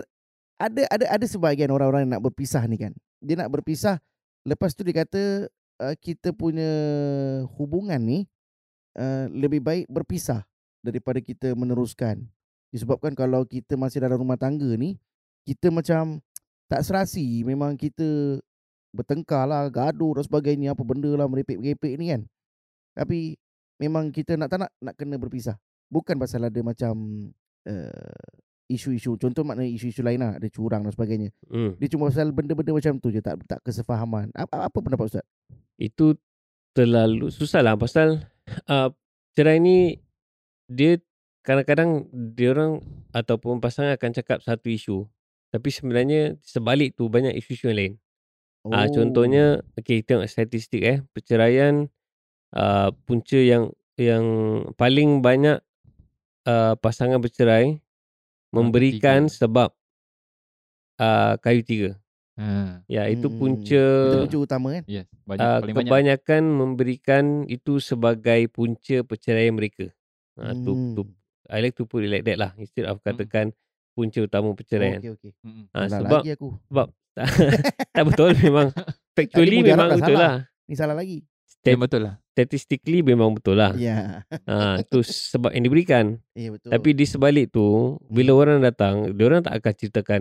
[0.55, 2.95] ada ada ada sebahagian orang-orang yang nak berpisah ni kan.
[3.19, 3.99] Dia nak berpisah
[4.47, 5.51] lepas tu dia kata
[5.83, 6.71] uh, kita punya
[7.59, 8.19] hubungan ni
[8.95, 10.47] uh, lebih baik berpisah
[10.79, 12.23] daripada kita meneruskan.
[12.71, 14.95] Disebabkan kalau kita masih dalam rumah tangga ni
[15.49, 16.21] kita macam
[16.69, 18.37] tak serasi memang kita
[18.93, 22.23] bertengkar lah, gaduh dan sebagainya apa benda lah merepek-merepek ni kan.
[22.93, 23.41] Tapi
[23.81, 25.57] memang kita nak tak nak nak kena berpisah.
[25.89, 26.93] Bukan pasal ada macam
[27.65, 28.29] uh,
[28.69, 31.33] isu-isu contoh maknanya isu-isu lain lah ada curang dan sebagainya.
[31.49, 31.73] Hmm.
[31.81, 34.29] Dia cuma pasal benda-benda macam tu je tak tak kesefahaman.
[34.37, 35.25] Apa, apa pendapat ustaz?
[35.81, 36.21] Itu
[36.77, 38.29] terlalu susah lah pasal
[38.69, 38.93] uh,
[39.33, 39.97] cerai ni
[40.69, 41.01] dia
[41.41, 42.85] kadang-kadang dia orang
[43.17, 45.09] ataupun pasangan akan cakap satu isu
[45.49, 47.95] tapi sebenarnya sebalik tu banyak isu-isu yang lain.
[48.67, 48.75] Oh.
[48.75, 49.45] Uh, contohnya
[49.79, 51.89] okey tengok statistik eh perceraian
[52.53, 54.25] uh, punca yang yang
[54.79, 55.59] paling banyak
[56.47, 57.81] uh, pasangan bercerai
[58.55, 59.37] memberikan tiga.
[59.45, 59.69] sebab
[61.01, 61.91] uh, kayu tiga.
[62.39, 62.79] Ha.
[62.87, 64.85] Ya itu Hmm, punca itu punca utama kan?
[64.87, 65.91] Yes, banyak uh, paling banyak.
[65.91, 69.91] kebanyakan memberikan itu sebagai punca perceraian mereka.
[70.39, 71.17] Uh, tu, tu, Hmm.
[71.51, 73.51] I like to put it like that lah instead of katakan
[73.99, 75.03] punca utama perceraian.
[75.03, 75.31] Okey okey.
[75.75, 76.49] Salah sebab lagi aku.
[76.65, 76.89] sebab
[77.95, 78.71] tak betul memang
[79.13, 80.23] factually memang betul salah.
[80.23, 80.35] lah.
[80.65, 81.19] Ni salah lagi.
[81.43, 82.15] Stat- betul lah.
[82.31, 83.75] Statistically memang betul lah.
[83.75, 84.23] Ya.
[84.47, 86.23] Ha, tu sebab yang diberikan.
[86.33, 86.71] Ya betul.
[86.71, 87.67] Tapi di sebalik tu
[88.07, 90.21] bila orang datang, dia orang tak akan ceritakan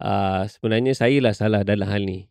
[0.00, 2.24] uh, sebenarnya saya lah salah dalam hal ni.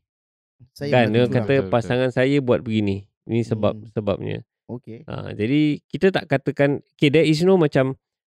[0.74, 1.72] saya kan dia melakukan kata Betul, betul.
[1.72, 3.06] pasangan saya buat begini.
[3.24, 3.86] Ini sebab Hmm.
[3.88, 4.38] sebabnya.
[4.68, 5.06] Okey.
[5.06, 7.94] Ha, jadi kita tak katakan okay there is no macam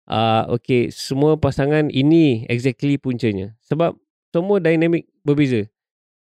[0.09, 3.55] uh, okay semua pasangan ini exactly puncanya.
[3.67, 3.95] Sebab
[4.33, 5.69] semua dinamik berbeza.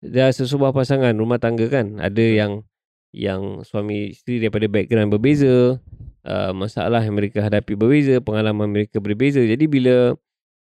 [0.03, 2.67] Dah sesebuah pasangan rumah tangga kan ada yang
[3.15, 5.79] yang suami isteri daripada background berbeza,
[6.25, 9.45] uh, masalah yang mereka hadapi berbeza, pengalaman mereka berbeza.
[9.45, 10.17] Jadi bila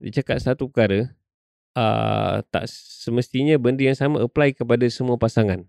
[0.03, 1.15] dia cakap satu perkara,
[1.79, 5.63] uh, tak semestinya benda yang sama apply kepada semua pasangan.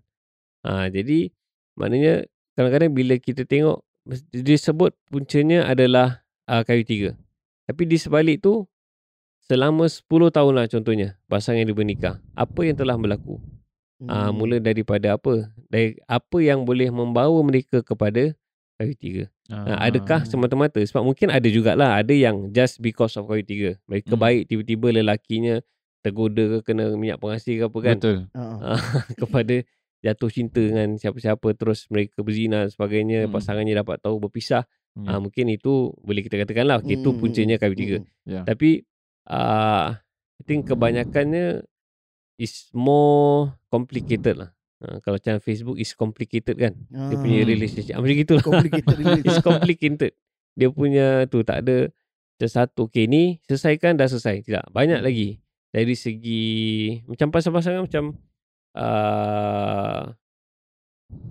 [0.66, 1.30] Uh, jadi
[1.78, 2.26] maknanya
[2.58, 3.86] kadang-kadang bila kita tengok
[4.34, 7.10] dia sebut puncanya adalah uh, kayu tiga.
[7.66, 8.66] Tapi di sebalik tu
[9.42, 12.18] selama 10 tahun lah contohnya pasangan yang bernikah.
[12.34, 13.38] Apa yang telah berlaku?
[14.06, 14.36] Ah, Hmm.
[14.36, 15.48] mula daripada apa?
[15.66, 18.36] Dari apa yang boleh membawa mereka kepada
[18.76, 19.24] kahwin tiga.
[19.48, 20.28] Ah, adakah Ah.
[20.28, 23.70] semata-mata sebab mungkin ada jugalah ada yang just because of kahwin tiga.
[23.88, 24.20] Mereka Hmm.
[24.20, 25.64] baik tiba-tiba lelakinya
[26.04, 28.18] tergoda ke kena minyak pengasih ke apa kan Betul.
[28.36, 28.78] Ah,
[29.22, 29.56] kepada
[30.04, 33.34] jatuh cinta dengan siapa-siapa terus mereka berzina dan sebagainya Hmm.
[33.34, 35.12] pasangannya dapat tahu berpisah Hmm.
[35.12, 38.08] ah, mungkin itu boleh kita katakan lah okay, itu hmm, puncanya hmm, kahwin tiga hmm.
[38.32, 38.42] Ya.
[38.48, 38.88] tapi
[39.28, 39.92] uh,
[40.40, 41.68] I think kebanyakannya
[42.40, 47.48] is more complicated lah uh, kalau macam Facebook is complicated kan dia punya Ah.
[47.52, 48.96] relationship ah, macam gitulah Complicated
[49.28, 50.12] it's complicated
[50.56, 51.92] dia punya tu tak ada
[52.40, 55.08] macam satu okay ni selesaikan dah selesai tidak banyak Hmm.
[55.12, 55.44] lagi
[55.76, 56.48] dari segi
[57.04, 58.16] macam pasangan-pasangan macam
[58.80, 60.08] uh,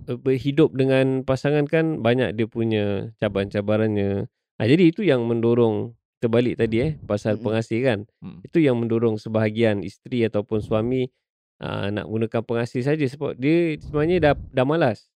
[0.05, 4.29] berhidup dengan pasangan kan banyak dia punya cabaran-cabarannya.
[4.55, 7.99] Ha, jadi itu yang mendorong terbalik tadi eh pasal pengasih kan.
[8.23, 8.39] Mm.
[8.47, 11.11] Itu yang mendorong sebahagian isteri ataupun suami
[11.59, 15.11] uh, nak gunakan pengasih saja sebab dia sebenarnya dah dah malas,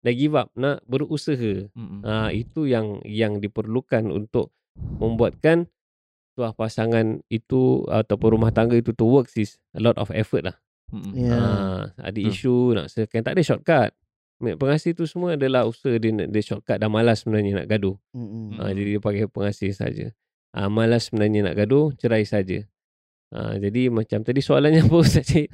[0.00, 1.68] dah give up nak berusaha.
[2.06, 5.68] Ha, itu yang yang diperlukan untuk membuatkan
[6.32, 10.56] sebuah pasangan itu ataupun rumah tangga itu to work is a lot of effort lah.
[10.90, 11.12] Mm-mm.
[11.14, 11.32] Ya.
[11.34, 12.30] Ah, ada Betul.
[12.34, 13.90] isu nak selesaikan tak ada shortcut.
[14.40, 17.96] Pengasih tu semua adalah usaha dia nak dia shortcut dah malas sebenarnya nak gaduh.
[18.16, 18.56] Mm-mm.
[18.56, 20.06] Ah, jadi dia pakai pengasih saja.
[20.50, 22.64] Ah, malas sebenarnya nak gaduh, cerai saja.
[23.30, 25.48] Ah, jadi macam tadi soalannya apa Ustaz Cik?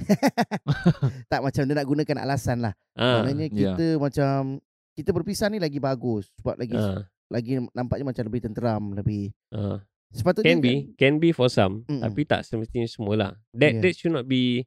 [1.31, 2.73] Tak macam dia nak gunakan alasan lah.
[2.97, 3.77] Ah, Maknanya ya.
[3.77, 4.63] kita macam
[4.97, 9.83] kita berpisah ni lagi bagus sebab lagi ah, lagi nampaknya macam lebih tenteram, lebih ah.
[10.09, 12.01] sepatutnya Can be, can be for some, Mm-mm.
[12.01, 13.37] tapi tak semestinya semualah.
[13.53, 13.83] That Yeah.
[13.85, 14.65] that should not be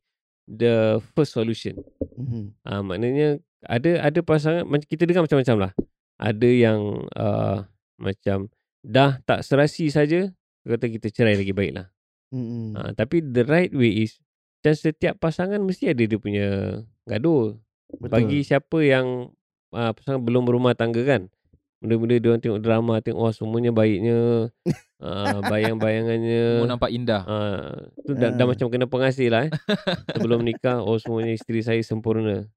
[0.50, 1.78] the first solution.
[2.18, 2.58] Mhm.
[2.66, 3.38] Ah, maknanya
[3.70, 5.72] ada ada pasangan macam kita dengar macam-macam lah.
[6.20, 7.64] Ada yang uh,
[8.02, 8.50] macam
[8.82, 10.32] dah tak serasi saja
[10.66, 11.88] kata kita cerai lagi baik lah.
[12.34, 12.74] Mm-mm.
[12.78, 14.18] Ah, tapi the right way is
[14.66, 17.56] dan setiap pasangan mesti ada dia punya gaduh.
[17.90, 18.12] Betul.
[18.12, 19.34] Bagi siapa yang
[19.74, 21.32] uh, pasangan belum berumah tangga kan.
[21.80, 24.52] Benda-benda dia orang tengok drama tengok oh semuanya baiknya.
[25.00, 27.22] uh, bayang-bayangannya Semua nampak indah.
[27.24, 28.50] Ah, tu dah, dah Ah.
[28.50, 29.52] macam kena pengasih lah eh.
[30.16, 32.48] Sebelum nikah, oh semuanya isteri saya sempurna.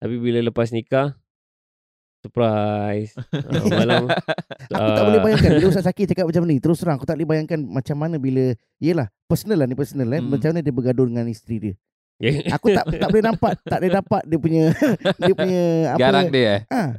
[0.00, 1.12] Tapi bila lepas nikah,
[2.20, 3.16] surprise.
[3.16, 4.04] Ah, malam.
[4.68, 6.56] Aku tak boleh bayangkan bila Ustaz Syakir cakap macam ni.
[6.60, 10.20] Terus terang aku tak boleh bayangkan macam mana bila yelah personal lah ni personal eh.
[10.20, 10.28] Hmm.
[10.28, 11.74] Macam mana dia bergaduh dengan isteri dia.
[12.56, 14.64] Aku tak tak boleh nampak, tak boleh dapat dia punya
[15.24, 15.62] dia punya
[15.96, 16.00] apa.
[16.00, 16.60] Garang dia eh.
[16.68, 16.92] Ah,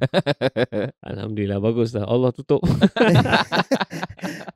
[1.13, 2.10] Alhamdulillah, bagus lah.
[2.10, 2.65] Allah tutup.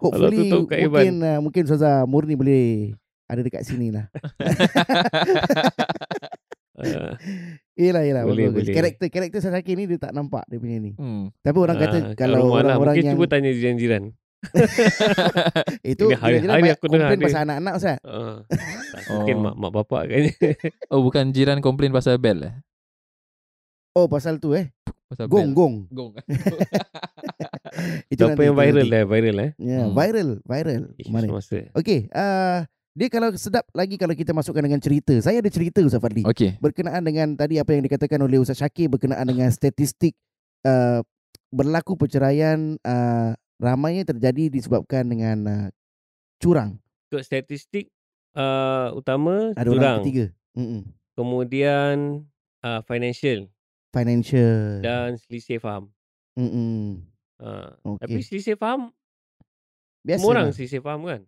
[0.01, 0.89] hopefully tutup kat Iban.
[0.89, 2.97] mungkin uh, mungkin Ustazah Murni boleh
[3.30, 4.10] ada dekat sini lah.
[6.75, 7.15] Ah,
[7.80, 8.75] Yelah yelah Boleh, bagus, boleh.
[8.75, 10.91] Karakter karakter Ustaz Syakir ni dia tak nampak dia punya ni.
[10.95, 11.32] Hmm.
[11.39, 12.60] Tapi orang kata ah, kat kalau rumah lah.
[12.75, 14.04] orang-orang Mungkin yang cuba tanya jiran-jiran.
[15.92, 17.28] itu Ini hari- dia hari banyak aku dengar komplain dia.
[17.28, 17.98] pasal anak-anak Ustaz.
[18.96, 19.44] Tak, mungkin Oh.
[19.44, 20.22] mak, mak bapak kan.
[20.92, 22.54] Oh bukan jiran komplain pasal bel eh.
[23.94, 24.72] Oh pasal tu eh.
[25.06, 25.54] Pasal Gong bel.
[25.54, 25.76] gong.
[25.90, 26.12] Gong.
[28.08, 28.94] Itu Apa yang viral nanti.
[28.94, 29.52] dah, viral eh.
[29.58, 29.92] Ya, Hmm.
[29.92, 30.84] viral, viral.
[31.08, 31.26] Mana?
[31.28, 31.60] semasa.
[31.74, 35.12] Okey, uh, dia kalau sedap lagi kalau kita masukkan dengan cerita.
[35.20, 36.24] Saya ada cerita Ustaz Fadli.
[36.24, 36.56] Okey.
[36.58, 40.16] Berkenaan dengan tadi apa yang dikatakan oleh Ustaz Syakir berkenaan dengan statistik
[40.64, 41.04] uh,
[41.50, 45.68] berlaku perceraian uh, ramainya terjadi disebabkan dengan uh,
[46.39, 46.78] curang.
[47.12, 47.89] Ikut statistik
[48.36, 49.98] uh, utama Ada orang curang.
[50.04, 50.26] ketiga.
[50.56, 50.82] Mm-mm.
[51.15, 51.96] Kemudian
[52.63, 53.48] uh, financial
[53.96, 54.84] Financial.
[54.84, 55.88] dan selisih faham.
[56.36, 57.00] Mm-mm.
[57.39, 58.00] Uh, Okey.
[58.04, 58.91] Tapi selisih faham
[60.06, 60.54] Biasa Semua orang lah.
[60.54, 61.22] selisih faham kan?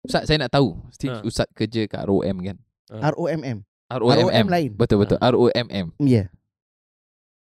[0.00, 0.76] Ustaz saya nak tahu.
[1.08, 1.20] Ha.
[1.24, 2.56] Ustaz kerja kat ROM kan.
[2.88, 3.58] ROMM.
[3.92, 4.28] ROMM.
[4.32, 4.70] ROM lain.
[4.72, 5.20] Betul betul.
[5.20, 5.86] ROMM.
[6.00, 6.32] Ya.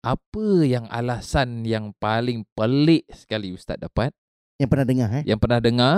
[0.01, 4.09] Apa yang alasan yang paling pelik sekali Ustaz dapat
[4.57, 5.23] Yang pernah dengar eh.
[5.29, 5.95] yang pernah dengar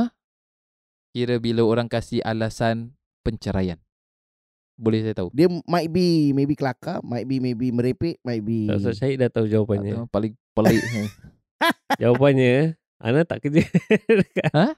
[1.16, 3.80] kira bila orang kasih alasan penceraian.
[4.76, 5.30] Boleh saya tahu?
[5.32, 9.30] Dia might be maybe kelakar, might be maybe merepek, might be Tak usah Syahid dah
[9.30, 9.94] tahu jawapannya.
[10.04, 10.84] Atau paling pelik.
[12.02, 13.64] Jawapannya Ana tak kerja
[14.58, 14.76] Ha?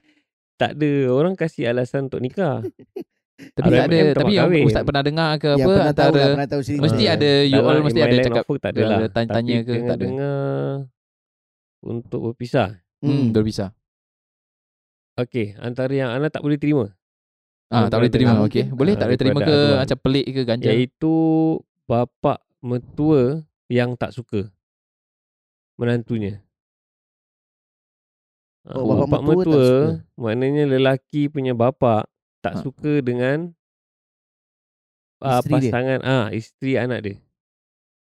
[0.60, 2.62] Tak ada Orang kasih alasan untuk nikah
[3.36, 4.64] Tapi tak ada RMM tapi yang kahwin.
[4.64, 6.82] Ustaz pernah dengar ke Ya, apa pernah tahu antara lah, pernah tahu cerita.
[6.82, 9.74] mesti ada you Tak all mesti ada cakap tak ada ada lah tanya-tanya Tapi ke,
[9.82, 10.04] tak ada?
[10.04, 10.66] dengar
[11.82, 12.70] Untuk berpisah
[13.00, 13.70] hmm, berpisah.
[15.16, 16.86] Okey Antara yang Ana tak boleh terima
[17.68, 18.72] Ah tak boleh terima okey.
[18.72, 19.80] Boleh tak boleh terima ke aduan.
[19.82, 20.72] macam pelik ke ganjal?
[20.72, 21.16] Iaitu
[21.84, 24.42] Bapa mertua Yang tak suka
[25.76, 26.40] Menantunya
[28.64, 29.78] Ah, Oh, bapa mertua suka.
[30.18, 32.08] Maknanya lelaki punya bapa
[32.46, 32.62] Tak Ha.
[32.62, 33.38] suka dengan
[35.20, 35.72] ah, Isteri dia.
[35.74, 37.18] pasangan ah isteri anak dia.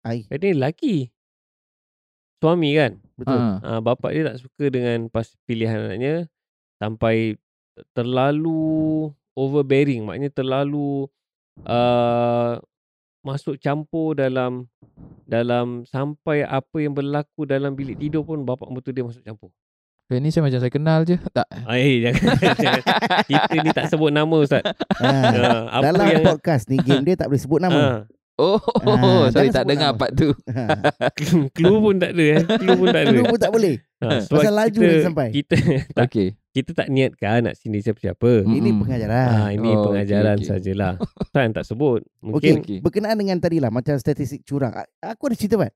[0.06, 1.10] Ai, Ini lelaki.
[2.38, 3.02] Suami kan.
[3.18, 3.34] betul.
[3.34, 3.58] Ah.
[3.66, 6.30] Ah, bapak dia tak suka dengan pas pilihan anaknya
[6.78, 7.34] sampai
[7.98, 11.10] terlalu overbearing, maknanya terlalu
[11.66, 12.58] uh,
[13.22, 14.66] masuk campur dalam
[15.26, 19.50] dalam sampai apa yang berlaku dalam bilik tidur pun bapak mertua dia masuk campur.
[20.08, 21.20] Eh, ni saya macam saya kenal je.
[21.28, 21.44] Tak.
[21.68, 22.24] Eh jangan,
[22.56, 22.84] jangan.
[23.28, 24.64] Kita ni tak sebut nama Ustaz.
[24.64, 25.04] Ha.
[25.04, 27.76] Ha, apa Dalam yang podcast ni game dia tak boleh sebut nama.
[27.76, 27.92] ha,
[28.38, 30.00] Oh, Ah, sorry tak dengar nama.
[30.00, 30.32] part tu.
[30.48, 30.64] Ha.
[31.52, 32.42] clue pun tak ada eh.
[32.56, 33.10] Clue pun tak ada.
[33.10, 33.76] Dulu pun tak boleh.
[34.00, 35.28] Ha, Pasal laju dia sampai.
[35.34, 35.56] Kita
[35.98, 36.28] tak, Okay.
[36.54, 38.46] kita tak niatkan nak sindir siapa-siapa.
[38.46, 39.28] Ini pengajaran.
[39.28, 40.54] Ha, ini Oh, pengajaran okey, okey.
[40.54, 40.94] sajalah.
[41.34, 42.00] Tuan tak sebut.
[42.22, 42.80] Mungkin Okey.
[42.80, 44.72] berkenaan dengan tadi lah macam statistik curang.
[45.02, 45.74] Aku ada cerita Pat.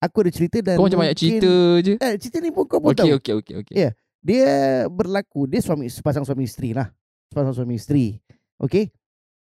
[0.00, 1.52] Aku ada cerita dan Kau macam banyak cerita
[1.84, 1.94] je.
[2.00, 3.20] Eh, cerita ni pun kau pun Okey, tahu.
[3.20, 3.74] okey, okey, okey.
[3.76, 3.90] Ya.
[4.24, 4.48] Dia
[4.88, 6.88] berlaku, dia suami sepasang suami isteri lah.
[7.28, 8.16] Sepasang suami isteri.
[8.56, 8.88] Okey.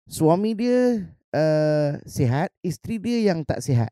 [0.04, 1.00] Suami dia
[1.32, 3.88] uh, sihat, isteri dia yang tak sihat.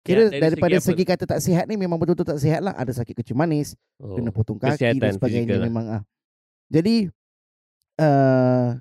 [0.00, 2.72] Kira Ya, dari daripada segi segi, kata tak sihat ni memang betul-betul tak sihat lah.
[2.78, 5.66] Ada sakit kecil manis, oh, kena potong kaki kesihatan dan sebagainya lah.
[5.68, 6.02] memang ah.
[6.72, 7.10] Jadi
[8.00, 8.80] uh,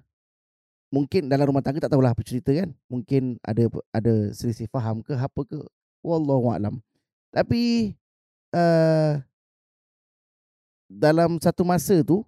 [0.93, 2.71] mungkin dalam rumah tangga tak tahulah apa cerita kan.
[2.87, 5.59] Mungkin ada ada selisih faham ke apa ke.
[5.99, 6.79] Wallahu alam.
[7.29, 7.93] Tapi
[8.51, 9.21] uh,
[10.89, 12.25] dalam satu masa tu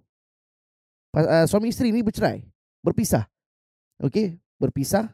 [1.10, 2.46] pa- uh, suami isteri ni bercerai,
[2.80, 3.26] berpisah.
[3.98, 5.10] Okey, berpisah.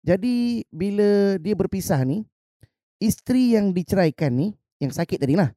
[0.00, 2.24] Jadi bila dia berpisah ni,
[2.96, 5.52] isteri yang diceraikan ni, yang sakit tadi lah,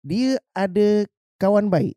[0.00, 1.04] dia ada
[1.36, 1.92] kawan baik.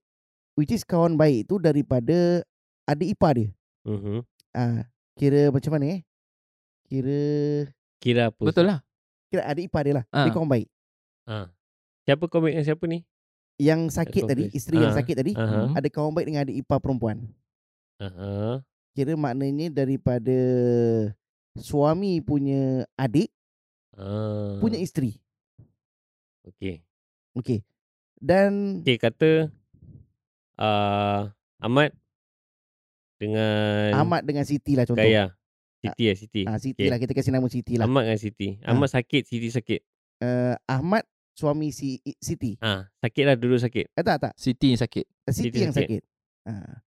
[0.59, 2.43] Which is kawan baik tu daripada
[2.83, 3.49] adik ipar dia.
[3.87, 4.27] Mhm.
[4.51, 4.83] Ah,
[5.15, 6.01] kira macam mana eh?
[6.83, 7.21] Kira
[7.99, 8.43] Kira apa?
[8.43, 8.83] Betul lah.
[9.29, 10.05] kira adik ipar dia lah.
[10.09, 10.33] Dia Ah.
[10.33, 10.67] kawan baik.
[11.29, 11.45] Ha.
[12.03, 13.05] Siapa komik dengan siapa ni?
[13.61, 14.97] Yang sakit tadi, isteri yang Ah.
[14.97, 15.77] sakit tadi, Aha.
[15.77, 17.27] ada kawan baik dengan adik ipar perempuan.
[18.01, 18.63] Aha.
[18.95, 20.39] Kira maknanya daripada
[21.53, 23.29] suami punya adik
[23.93, 24.57] Ah.
[24.57, 25.19] punya isteri.
[26.47, 26.81] Okey.
[27.35, 27.59] Okey.
[28.17, 29.51] Dan Okey kata
[30.57, 31.91] uh, Ahmad
[33.19, 35.03] dengan Ahmad dengan Siti lah contoh.
[35.03, 35.35] Gaya.
[35.79, 36.41] Siti ya, Siti.
[36.43, 36.91] Ah, Siti Okey.
[36.91, 37.85] lah kita kasih nama Siti lah.
[37.85, 38.57] Ahmad dengan Siti.
[38.63, 38.71] Ah.
[38.73, 39.79] Ahmad sakit, Siti sakit.
[40.19, 41.03] Uh, Ahmad
[41.39, 42.59] suami si Siti.
[42.59, 43.95] Ah, sakit lah dulu sakit.
[43.95, 44.33] Eh, tak tak.
[44.35, 45.05] Siti yang sakit.
[45.23, 46.01] Uh, Siti, Siti yang sakit.
[46.43, 46.83] Ah.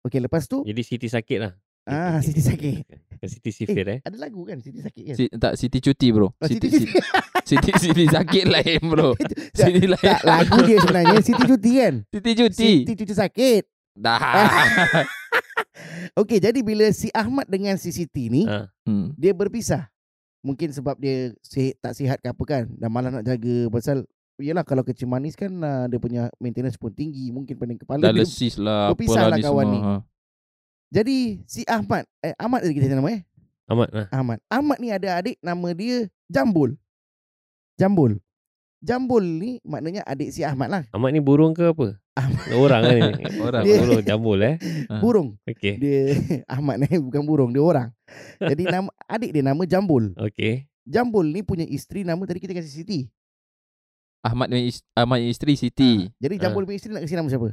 [0.00, 1.52] Okey lepas tu Jadi Siti sakit lah.
[1.84, 2.76] ah Okey, Siti sakit.
[3.20, 3.98] Kan Siti sifir eh.
[4.00, 5.14] Ada lagu kan Siti sakit kan?
[5.14, 6.32] Si, tak, Siti cuti bro.
[6.32, 6.96] Oh, Siti, Siti Siti,
[7.50, 9.12] Siti, Siti sakit lain bro.
[9.52, 10.00] Tak, Siti lain.
[10.00, 11.94] tak lagu dia sebenarnya Siti cuti kan?
[12.08, 12.70] Siti cuti.
[12.80, 13.62] Siti cuti sakit.
[13.92, 14.16] Dah.
[16.16, 18.72] Okey jadi bila si Ahmad dengan si Siti ni Ah.
[18.84, 19.12] hmm.
[19.14, 19.88] dia berpisah.
[20.40, 24.08] Mungkin sebab dia sihat, tak sihat ke apa kan dan malah nak jaga pasal
[24.40, 28.24] Yelah kalau kecil manis kan uh, dia punya maintenance pun tinggi mungkin pening kepala dia.
[28.24, 28.96] Dialysis lah.
[28.96, 29.74] berpisah apalah lah ni kawan semua.
[29.76, 29.78] ni.
[29.84, 29.92] Ha.
[30.90, 33.22] Jadi si Ahmad eh Ahmad tadi kita nama eh
[33.68, 34.06] Ahmad lah.
[34.10, 34.38] Ahmad.
[34.48, 36.74] Ahmad ni ada adik nama dia Jambul.
[37.76, 38.18] Jambul.
[38.80, 40.82] Jambul ni maknanya adik si Ahmad lah.
[40.90, 42.00] Ahmad ni burung ke apa?
[42.10, 42.44] Ahmad.
[42.50, 43.24] Orang kan ni.
[43.44, 43.62] Orang.
[43.62, 44.54] Dia- Burung jambul eh.
[44.88, 44.98] Ah.
[44.98, 45.28] Burung.
[45.44, 45.74] Okey.
[45.76, 46.00] Dia
[46.56, 47.88] Ahmad ni bukan burung, dia orang.
[48.38, 50.16] Jadi nama adik dia nama Jambul.
[50.16, 50.64] Okey.
[50.82, 53.00] Jambul ni punya isteri nama tadi kita kasih Siti.
[54.20, 55.92] Ahmad dengan is- Ahmad isteri Siti.
[56.02, 56.12] Ha.
[56.18, 56.40] Jadi Ah.
[56.42, 57.48] Jambul punya isteri nak kasih nama siapa?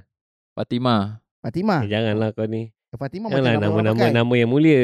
[0.54, 1.04] Fatimah.
[1.40, 1.80] Fatimah.
[1.82, 2.72] Eh, janganlah kau ni.
[2.90, 4.16] Fatimah macam Janganlah nama orang nama-nama pakai.
[4.16, 4.84] nama yang mulia.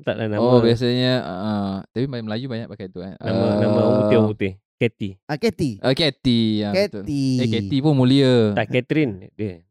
[0.00, 0.40] Taklah nama.
[0.42, 1.12] oh biasanya.
[1.22, 2.98] Uh, tapi Melayu Melayu banyak pakai tu.
[2.98, 3.14] Eh.
[3.14, 5.12] Nama Ah, nama orang putih orang putih.
[5.14, 5.30] Katy.
[5.30, 5.70] Ah, Katy.
[5.94, 6.40] Katy.
[6.58, 7.02] Ya, betul.
[7.06, 7.22] Katy.
[7.38, 8.34] Eh Katy pun mulia.
[8.58, 9.62] Tak Catherine dia.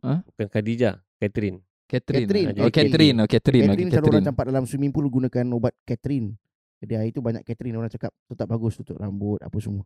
[0.00, 0.18] Hah?
[0.24, 0.94] Bukan Khadijah.
[1.20, 1.58] Catherine.
[1.90, 2.24] Catherine.
[2.24, 2.48] Catherine.
[2.54, 3.16] Oh Catherine.
[3.18, 3.66] Oh Catherine.
[3.66, 4.26] Catherine Okay, selalu orang Catherine.
[4.30, 6.38] campak dalam swimming pool gunakan ubat Catherine.
[6.80, 9.84] Jadi hari tu banyak Catherine orang cakap tu tak bagus tutup rambut apa semua.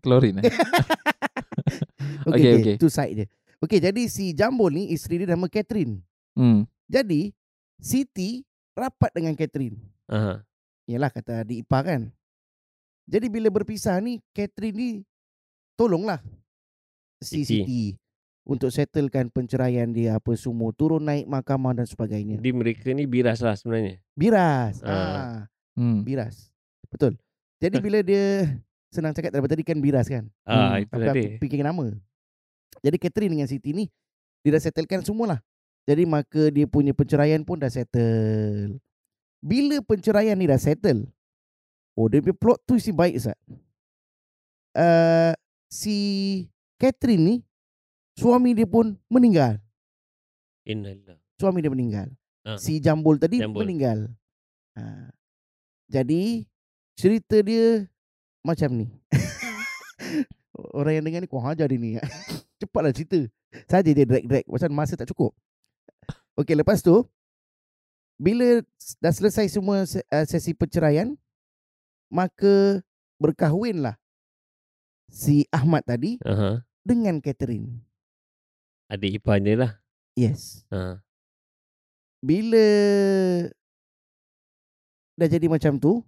[0.00, 0.44] Klorin eh.
[2.28, 2.52] Okey, okey.
[2.62, 2.74] okey.
[2.80, 3.26] Tu side dia.
[3.60, 6.00] Okey jadi si Jambul ni isteri dia nama Catherine.
[6.38, 6.64] Hmm.
[6.88, 7.34] Jadi
[7.78, 8.42] Siti
[8.74, 9.78] rapat dengan Catherine.
[10.08, 10.42] Aha.
[10.88, 12.02] Yalah kata adik ipar kan.
[13.08, 14.90] Jadi bila berpisah ni Catherine ni
[15.74, 16.20] tolonglah
[17.18, 17.64] si Siti.
[17.64, 17.82] Siti
[18.44, 22.36] untuk settlekan perceraian dia apa semua turun naik mahkamah dan sebagainya.
[22.36, 23.96] Jadi mereka ni biras lah sebenarnya.
[24.12, 24.84] Biras.
[24.84, 24.92] Ah.
[24.92, 25.38] Ah,
[25.72, 26.04] Hmm.
[26.04, 26.52] biras.
[26.88, 27.16] Betul.
[27.58, 28.44] Jadi bila dia
[28.88, 30.28] senang cakap daripada tadi kan biras kan.
[30.44, 31.22] Ah, Hmm, itu tadi.
[31.40, 31.88] fikir nama.
[32.84, 33.88] Jadi Catherine dengan Siti ni
[34.44, 35.40] dia dah settlekan semualah.
[35.88, 38.76] Jadi maka dia punya perceraian pun dah settle.
[39.40, 41.08] Bila perceraian ni dah settle,
[41.98, 43.34] oh dia punya plot twist ni baik Ustaz.
[44.78, 45.34] Uh,
[45.66, 45.96] si
[46.78, 47.34] Catherine ni
[48.14, 49.58] suami dia pun meninggal.
[50.62, 51.18] Innalillah.
[51.34, 52.08] Suami dia meninggal.
[52.46, 52.54] Ah.
[52.54, 53.66] Si Jambul tadi Jambul.
[53.66, 54.06] meninggal.
[54.78, 55.10] Ha.
[55.90, 56.46] Jadi
[56.94, 57.90] cerita dia
[58.46, 58.86] macam ni.
[60.78, 61.98] Orang yang dengar ni kau hajar dia ni.
[62.62, 63.18] Cepatlah cerita.
[63.66, 65.32] Saja dia drag-drag pasal masa tak cukup.
[66.38, 67.02] Okey, lepas tu
[68.18, 68.62] bila
[68.98, 71.14] dah selesai semua se- uh, sesi perceraian,
[72.08, 72.84] maka
[73.20, 73.96] berkahwinlah
[75.08, 76.64] si Ahmad tadi Aha.
[76.84, 77.80] dengan Catherine.
[78.88, 79.72] Adik ipar dia lah.
[80.16, 80.64] Yes.
[80.72, 81.00] Ha.
[82.18, 82.66] Bila
[85.18, 86.02] dah jadi macam tu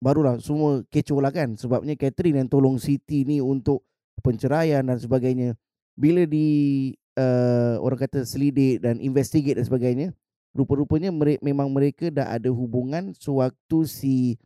[0.00, 3.84] barulah semua kecoh lah kan sebabnya Catherine yang tolong Siti ni untuk
[4.24, 5.58] penceraian dan sebagainya
[5.98, 10.08] bila di uh, orang kata selidik dan investigate dan sebagainya
[10.54, 14.38] rupa-rupanya mere- memang mereka dah ada hubungan sewaktu si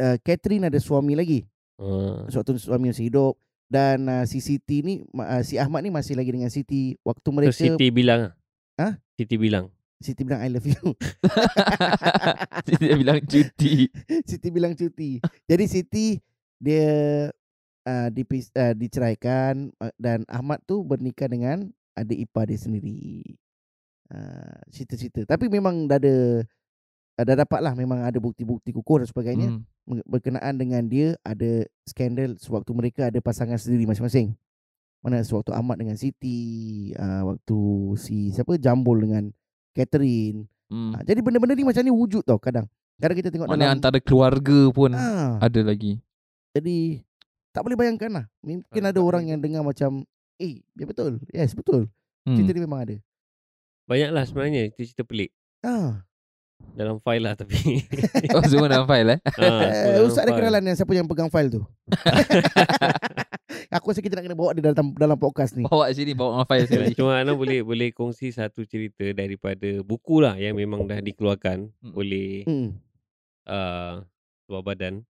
[0.00, 1.44] uh, Catherine ada suami lagi
[1.82, 2.30] Ah.
[2.30, 3.34] sewaktu suami masih hidup
[3.66, 7.34] dan uh, si Siti ni uh, si Ahmad ni masih lagi dengan Siti waktu So,
[7.34, 8.32] mereka Siti bilang ah.
[8.78, 8.92] Hah?
[9.18, 9.66] Siti bilang.
[10.02, 10.82] Siti bilang I love you
[12.66, 13.86] Dia bilang cuti.
[14.28, 15.22] Siti bilang cuti.
[15.46, 16.06] Jadi Siti
[16.62, 17.30] dia
[17.86, 23.22] uh, dipis, uh, diceraikan uh, dan Ahmad tu bernikah dengan adik ipar dia sendiri.
[24.10, 25.26] Uh, cerita-cerita.
[25.26, 26.42] Tapi memang dah ada
[27.18, 29.48] uh, dah dapat lah memang ada bukti-bukti kukuh dan sebagainya
[29.82, 29.98] Hmm.
[30.06, 34.38] berkenaan dengan dia ada skandal sewaktu mereka ada pasangan sendiri masing-masing.
[35.02, 37.58] Mana sewaktu Ahmad dengan Siti, uh, waktu
[37.98, 39.34] si siapa Jambul dengan
[39.74, 40.46] Catherine.
[40.70, 40.94] Hmm.
[40.94, 42.70] Uh, jadi benda-benda ni macam ni wujud tau kadang.
[43.02, 45.98] Kadang kita tengok Mana dalam antara keluarga pun ah, ada lagi.
[46.54, 47.02] Jadi
[47.50, 48.24] tak boleh bayangkan lah.
[48.46, 50.06] Mungkin ada orang yang dengar macam
[50.38, 51.18] eh, ya betul.
[51.34, 51.90] Yes, betul.
[52.22, 52.38] Hmm.
[52.38, 52.96] Cerita ni memang ada.
[53.90, 55.34] Banyaklah sebenarnya cerita-cerita pelik.
[55.66, 56.06] Ah,
[56.72, 57.84] Dalam file lah tapi.
[58.36, 59.18] Oh semua dalam file eh.
[59.44, 61.60] Eh, dalam Ustaz ada kenalan yang siapa yang pegang file tu?
[63.72, 65.64] Aku rasa kita nak kena bawa dia dalam dalam podcast ni.
[65.64, 66.92] Bawa sini bawa file sekali.
[66.96, 71.92] Cuma Ana boleh boleh kongsi satu cerita daripada buku lah yang memang dah dikeluarkan Hmm.
[71.96, 72.68] oleh Hmm.
[73.48, 74.04] uh,
[74.44, 75.04] sebuah badan.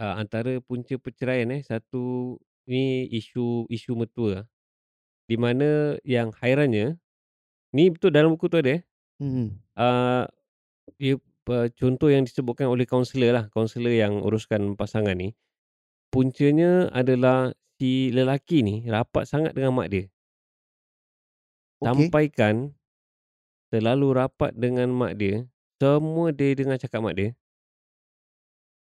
[0.00, 4.44] Uh, antara punca perceraian eh satu ni isu isu mertua.
[5.28, 6.96] Di mana yang hairannya
[7.70, 8.82] ni betul dalam buku tu ada eh.
[9.20, 9.56] Hmm.
[9.76, 10.24] Uh,
[10.96, 11.14] dia
[11.50, 15.34] uh, contoh yang disebutkan oleh kaunselor lah, kaunselor yang uruskan pasangan ni.
[16.10, 20.04] Puncanya adalah si lelaki ni rapat sangat dengan mak dia.
[21.80, 22.76] Sampaikan
[23.70, 25.46] terlalu rapat dengan mak dia,
[25.80, 27.30] semua dia dengar cakap mak dia.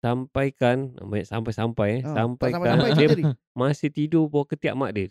[0.04, 5.08] Sampaikan, banyak sampai-sampai eh, Ah, tak sampaikan sampai-sampai dia masih tidur bawah ketiak mak dia.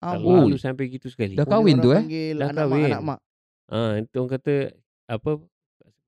[0.00, 0.48] Amboi.
[0.48, 1.36] Terlalu sampai gitu sekali.
[1.36, 2.00] Dah kahwin tu, eh?
[2.32, 2.88] Dah anak mak, kahwin.
[2.88, 3.18] anak mak.
[3.66, 4.54] Ah, itu orang kata
[5.10, 5.30] apa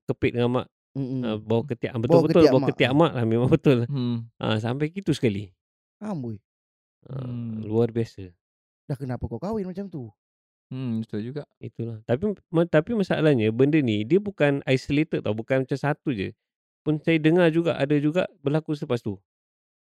[0.09, 1.21] kepit dengan mak Hmm.
[1.21, 2.69] uh, bawah ketiak Bawah betul-betul ketiak bawah mak.
[2.73, 3.77] ketiak mak lah memang betul.
[3.85, 4.25] Hmm.
[4.41, 5.53] Ah, sampai gitu sekali.
[6.01, 6.41] Amboi.
[7.05, 7.61] Ah, Hmm.
[7.63, 8.33] luar biasa.
[8.89, 10.09] Dah kenapa kau kahwin macam tu?
[10.69, 11.43] Hmm, betul juga.
[11.61, 12.01] Itulah.
[12.05, 16.33] Tapi ma- tapi masalahnya benda ni dia bukan isolated tau, bukan macam satu je.
[16.85, 19.17] Pun saya dengar juga ada juga berlaku selepas tu.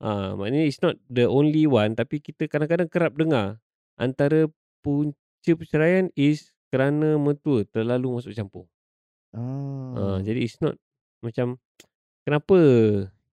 [0.03, 3.59] Ah, maknanya it's not the only one tapi kita kadang-kadang kerap dengar
[3.95, 4.51] antara
[4.84, 8.68] punca perceraian is kerana mertua terlalu masuk campur.
[9.36, 9.92] Ah.
[9.96, 10.80] Ah, jadi it's not
[11.20, 11.60] macam
[12.24, 12.58] kenapa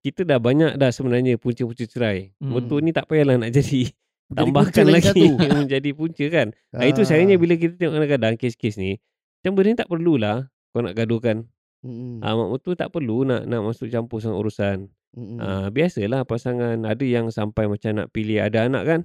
[0.02, 2.34] kita dah banyak dah sebenarnya punca-punca cerai.
[2.42, 2.58] Hmm.
[2.58, 3.94] Mertua ni tak payahlah nak jadi
[4.34, 5.38] tambahkan lagi satu.
[5.62, 6.48] menjadi punca kan.
[6.74, 6.88] Ah.
[6.88, 8.96] Itu sayangnya bila kita tengok kadang-kadang kes-kes ni,
[9.44, 10.36] macam benda ni tak perlulah
[10.72, 11.46] kau nak gaduhkan.
[11.84, 12.18] Hmm.
[12.24, 14.78] Ah, mertua tak perlu nak nak masuk campur sangat urusan.
[15.12, 15.38] Hmm.
[15.38, 19.00] Ah, biasalah pasangan ada yang sampai macam nak pilih ada anak kan.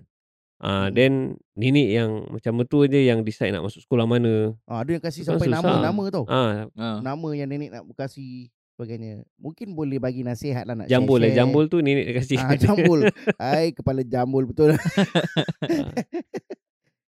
[0.58, 0.92] Ah, Hmm.
[0.92, 1.12] then
[1.54, 4.52] nenek yang macam mertua je yang decide nak masuk sekolah mana.
[4.64, 5.62] Ah, ada yang kasih Bukan sampai susah.
[5.62, 6.24] nama-nama tau.
[6.26, 6.98] Ah, Ah.
[7.00, 9.24] Nama yang nenek nak kasih sebagainya.
[9.36, 11.40] Mungkin boleh bagi nasihat lah nak jambul eh, share-share.
[11.40, 12.38] jambul tu nenek dia kasih.
[12.40, 13.00] Ah, jambul.
[13.40, 14.74] Hai, kepala jambul betul.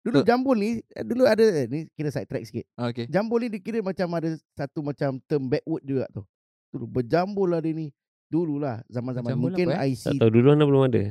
[0.00, 2.64] dulu So- jambul ni, dulu ada, eh, ni kira side track sikit.
[2.74, 3.04] Okay.
[3.08, 6.22] Jambul ni dikira macam ada satu macam term backward juga tu.
[6.70, 7.90] Dulu berjambul lah dia ni.
[8.26, 9.92] Dulu lah zaman-zaman mungkin apa, eh?
[9.92, 10.02] IC.
[10.06, 11.02] tak tahu dulu mana belum ada.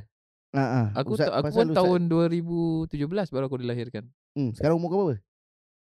[0.53, 0.85] Ah, ah.
[0.95, 2.93] Aku Ustaz- ta- aku pun Ustaz- tahun 2017
[3.27, 4.05] baru aku dilahirkan.
[4.33, 5.17] Hmm, sekarang umur kau berapa?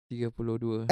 [0.05, 0.91] 32.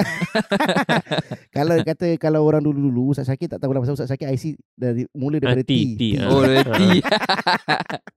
[1.55, 5.03] kalau kata kalau orang dulu-dulu Ustaz Syakir tak tahu lah pasal Ustaz Syakir IC dari
[5.11, 5.76] mula Ah, daripada T, T.
[5.93, 6.32] T, ah.
[6.32, 7.03] oh, reti.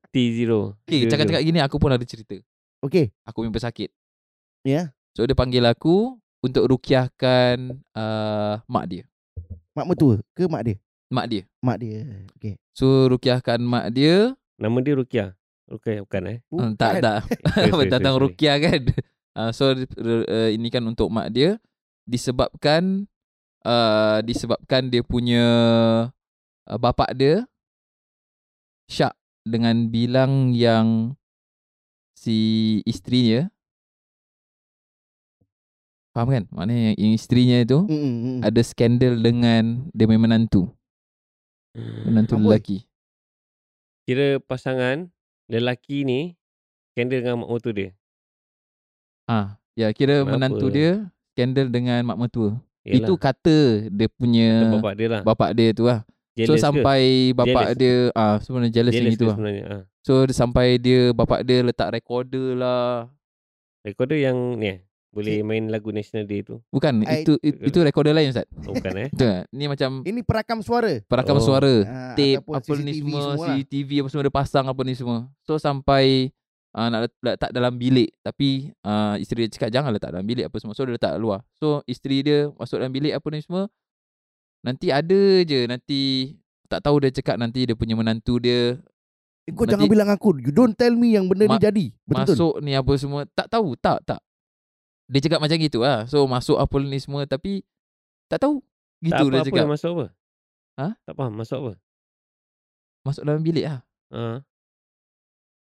[0.08, 0.52] T0.
[0.78, 2.38] okay, cakap-cakap gini aku pun ada cerita.
[2.80, 3.10] Okey.
[3.24, 3.90] Aku mimpi sakit.
[4.62, 4.94] Ya.
[5.12, 7.56] So dia panggil aku untuk rukiahkan
[7.92, 9.04] uh, mak dia.
[9.72, 10.76] Mak mertua ke mak dia?
[11.08, 11.42] Mak dia.
[11.58, 11.98] Mak dia.
[12.36, 12.54] Okey.
[12.70, 14.32] So rukiahkan mak dia.
[14.54, 15.28] Nama dia Rukiah.
[15.70, 16.38] Rukiah bukan eh.
[16.50, 17.18] Hmm, tak tak.
[17.54, 18.24] Sorry, sorry, Datang sorry.
[18.28, 18.82] rukiah kan.
[19.32, 21.56] Uh, so uh, ini kan untuk mak dia
[22.04, 23.06] disebabkan
[23.64, 25.44] uh, disebabkan dia punya
[26.66, 27.46] uh, bapak dia
[28.90, 29.14] syak
[29.46, 31.16] dengan bilang yang
[32.14, 33.48] si isterinya
[36.12, 36.44] Faham kan?
[36.52, 38.38] Maknanya yang isterinya itu Hmm, hmm, hmm.
[38.44, 40.68] ada skandal dengan dia punya menantu.
[42.04, 42.52] Menantu Amboi.
[42.52, 42.78] lelaki.
[44.04, 45.08] Kira pasangan
[45.52, 46.20] lelaki ni
[46.96, 47.90] skandal dengan mak mertua dia.
[49.28, 50.30] Ah, ya kira Kenapa?
[50.34, 50.90] menantu dia
[51.32, 52.56] skandal dengan mak mertua.
[52.82, 53.58] Yalah, Itu kata
[53.92, 55.22] dia punya kata bapak dia lah.
[55.22, 56.00] bapak dia tu lah.
[56.32, 56.64] Jealous so ke?
[56.64, 57.00] sampai
[57.36, 57.78] bapak Jealous.
[57.78, 59.36] dia ah sebenarnya jealous, Jealous yang itu ke lah.
[59.36, 59.64] sebenarnya.
[59.68, 59.82] Ah.
[60.02, 63.06] So dia sampai dia bapak dia letak recorder lah.
[63.84, 64.78] Recorder yang ni eh.
[65.12, 66.56] Boleh main lagu National Day tu.
[66.66, 68.48] Bukan, I- itu itu, itu recorder lain Ustaz.
[68.62, 69.08] Oh, bukan eh.
[69.12, 69.44] Betul tak?
[69.50, 70.92] Ni macam Ini perakam suara.
[71.02, 71.44] perakam Oh.
[71.44, 73.54] suara, Ah, tape apa ni CCTV semua, semua lah.
[73.54, 75.18] CCTV apa semua dia pasang apa ni semua.
[75.38, 76.32] So sampai
[76.72, 78.48] uh, nak let- letak dalam bilik tapi
[78.80, 80.72] uh, isteri dia cakap jangan letak dalam bilik apa semua.
[80.72, 81.44] So dia letak luar.
[81.52, 83.68] So isteri dia masuk dalam bilik apa ni semua.
[84.60, 86.00] Nanti ada je nanti
[86.66, 88.80] tak tahu dia cakap nanti dia punya menantu dia
[89.42, 90.38] Eh, kau Nanti- jangan bilang aku.
[90.38, 91.86] You don't tell me yang benda ni jadi.
[92.00, 92.30] Betul.
[92.30, 93.26] masuk ni apa semua.
[93.28, 94.22] Tak tahu, tak, tak.
[95.12, 96.08] Dia cakap macam gitu lah.
[96.08, 97.60] So masuk apa ni semua tapi
[98.26, 98.64] tak tahu.
[98.98, 99.66] Gitu tak dia apa-apa cakap.
[99.68, 100.06] masuk apa?
[100.72, 100.86] Ha?
[101.04, 101.72] Tak faham masuk apa?
[103.02, 103.80] Masuk dalam bilik lah.
[104.08, 104.40] Ha.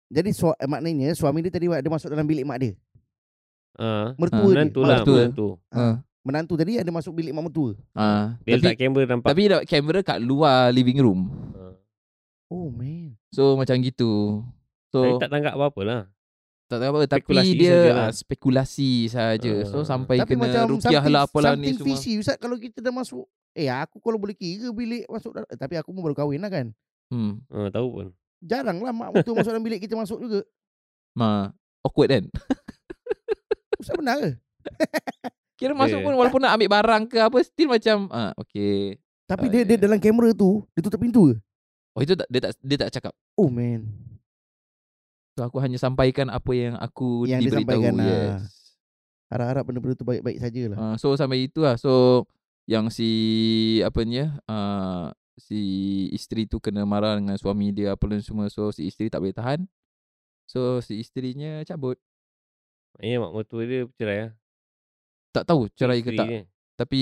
[0.09, 2.73] Jadi su- eh, maknanya suami dia tadi ada masuk dalam bilik mak dia.
[3.79, 4.13] Ha.
[4.15, 4.57] Mertua Ah, dia.
[4.59, 5.13] Menantu lah, Menantu.
[5.15, 5.49] menantu.
[5.71, 5.85] Ha.
[6.21, 7.73] Menantu tadi ada masuk bilik mak mertua.
[7.95, 9.27] Ah, Dia tapi letak kamera nampak.
[9.27, 11.21] tapi dapat kamera kat luar living room.
[11.55, 11.73] Ha.
[12.49, 13.17] Oh man.
[13.31, 14.45] So macam gitu.
[14.89, 16.01] Saya So tak tangkap apa-apa lah.
[16.69, 17.97] Tak tahu apa tapi Spekulasi dia sajalah.
[17.99, 19.53] ah, spekulasi saja.
[19.65, 19.87] So Ah.
[19.87, 21.87] sampai Tapi kena something, lah apalah something ni semua.
[21.91, 23.25] fishy Ustaz kalau kita dah masuk.
[23.53, 26.49] Eh aku kalau boleh kira bilik masuk dalam, eh, tapi aku pun baru kahwin lah
[26.49, 26.67] kan.
[27.09, 27.41] Hmm.
[27.49, 28.07] Ha, tahu pun.
[28.39, 30.41] Jarang lah mak mertua masuk dalam bilik kita masuk juga.
[31.13, 31.49] Ma
[31.81, 32.25] awkward kan?
[33.81, 34.31] Ustaz benar ke?
[35.59, 36.05] Kira masuk Eh.
[36.05, 38.95] pun walaupun nak ambil barang ke apa still macam ah okey.
[39.25, 39.83] Tapi Ah, dia, dia ya.
[39.83, 41.37] dalam kamera tu dia tutup pintu ke?
[41.93, 43.13] Oh itu tak dia tak dia tak cakap.
[43.35, 43.89] Oh man.
[45.39, 47.79] So aku hanya sampaikan apa yang aku Yang dia diberitahu.
[47.79, 48.07] sampaikan, ah.
[48.11, 48.75] yes.
[49.31, 50.79] Harap-harap benda-benda tu baik-baik sajalah.
[50.83, 51.79] Uh, so sampai itu lah.
[51.79, 52.27] So
[52.67, 53.11] yang si
[53.87, 55.63] apa ni uh, si
[56.11, 58.51] isteri tu kena marah dengan suami dia apa dan semua.
[58.51, 59.71] So si isteri tak boleh tahan.
[60.51, 62.03] So si isterinya cabut.
[62.99, 64.33] Maknanya mak mertua dia bercerai lah.
[65.31, 66.27] Tak tahu cerai ke Isteri tak.
[66.27, 66.43] dia.
[66.75, 67.01] Tapi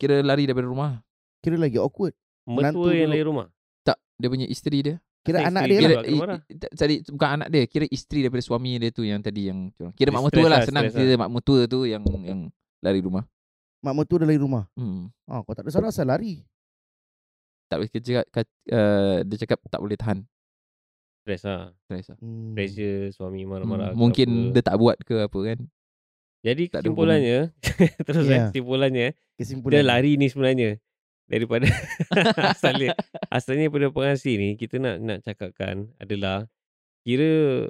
[0.00, 1.04] kira lari daripada rumah.
[1.44, 2.16] Kira lagi awkward.
[2.48, 3.52] Menantu Mertua yang lahir rumah.
[3.84, 4.96] Tak, dia punya isteri dia.
[5.20, 5.88] Kira anak isteri dia lah.
[5.88, 6.38] Kira pula kena marah.
[6.40, 9.58] i- i- tadi bukan anak dia, kira isteri daripada suami dia tu yang tadi yang
[9.76, 9.92] curang.
[9.92, 11.00] Kira Dia mak mertua lah, lah, senang stress lah.
[11.04, 12.40] kira mak mertua tu yang yang
[12.80, 13.24] lari rumah.
[13.84, 14.64] Mak mertua dah lari rumah.
[14.76, 15.12] Hmm.
[15.28, 16.40] Ah, kau tak ada salah asal lari.
[17.68, 20.18] Tak boleh dia cakap, uh, dia cakap tak boleh tahan.
[21.22, 21.62] Stress lah.
[21.84, 22.18] Stress lah.
[22.18, 22.56] Hmm.
[22.56, 23.92] Pressure suami marah-marah.
[23.92, 24.52] Hmm, mungkin apa.
[24.56, 25.58] dia tak buat ke apa kan.
[26.40, 27.52] Jadi kesimpulannya,
[28.08, 28.48] terus yeah.
[28.48, 29.72] kesimpulannya, Kesimpulan.
[29.76, 30.80] dia lari ni sebenarnya
[31.30, 31.70] daripada
[32.52, 32.92] asalnya
[33.30, 36.50] asalnya pada pengasih ni kita nak nak cakapkan adalah
[37.00, 37.64] kira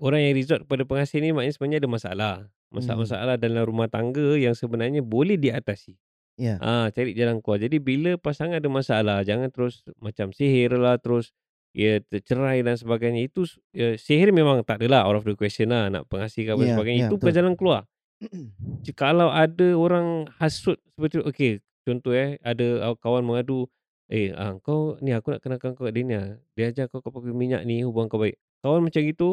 [0.00, 2.34] orang yang resort pada pengasih ni maknanya sebenarnya ada masalah.
[2.74, 5.94] Masalah-masalah dalam rumah tangga yang sebenarnya boleh diatasi.
[6.34, 6.58] Ya.
[6.58, 7.62] Ah, cari jalan keluar.
[7.62, 11.30] Jadi bila pasangan ada masalah, jangan terus macam sihir lah, terus
[11.70, 13.30] ya tercerai dan sebagainya.
[13.30, 16.62] Itu ya, sihir memang tak adalah out of the question lah nak pengasih ke apa
[16.66, 16.98] Ya, sebagainya.
[16.98, 17.38] ya, Itu bukan betul.
[17.38, 17.80] jalan keluar.
[18.98, 21.52] Kalau ada orang hasut seperti okey,
[21.84, 23.68] contoh eh, ada uh, kawan mengadu,
[24.06, 26.14] eh, ah, kau ni aku nak kenalkan kau kat dia ni.
[26.14, 26.34] ah.
[26.52, 28.34] Dia ajar kau kau pakai minyak ni, hubungan kau baik.
[28.58, 29.28] Kawan macam gitu,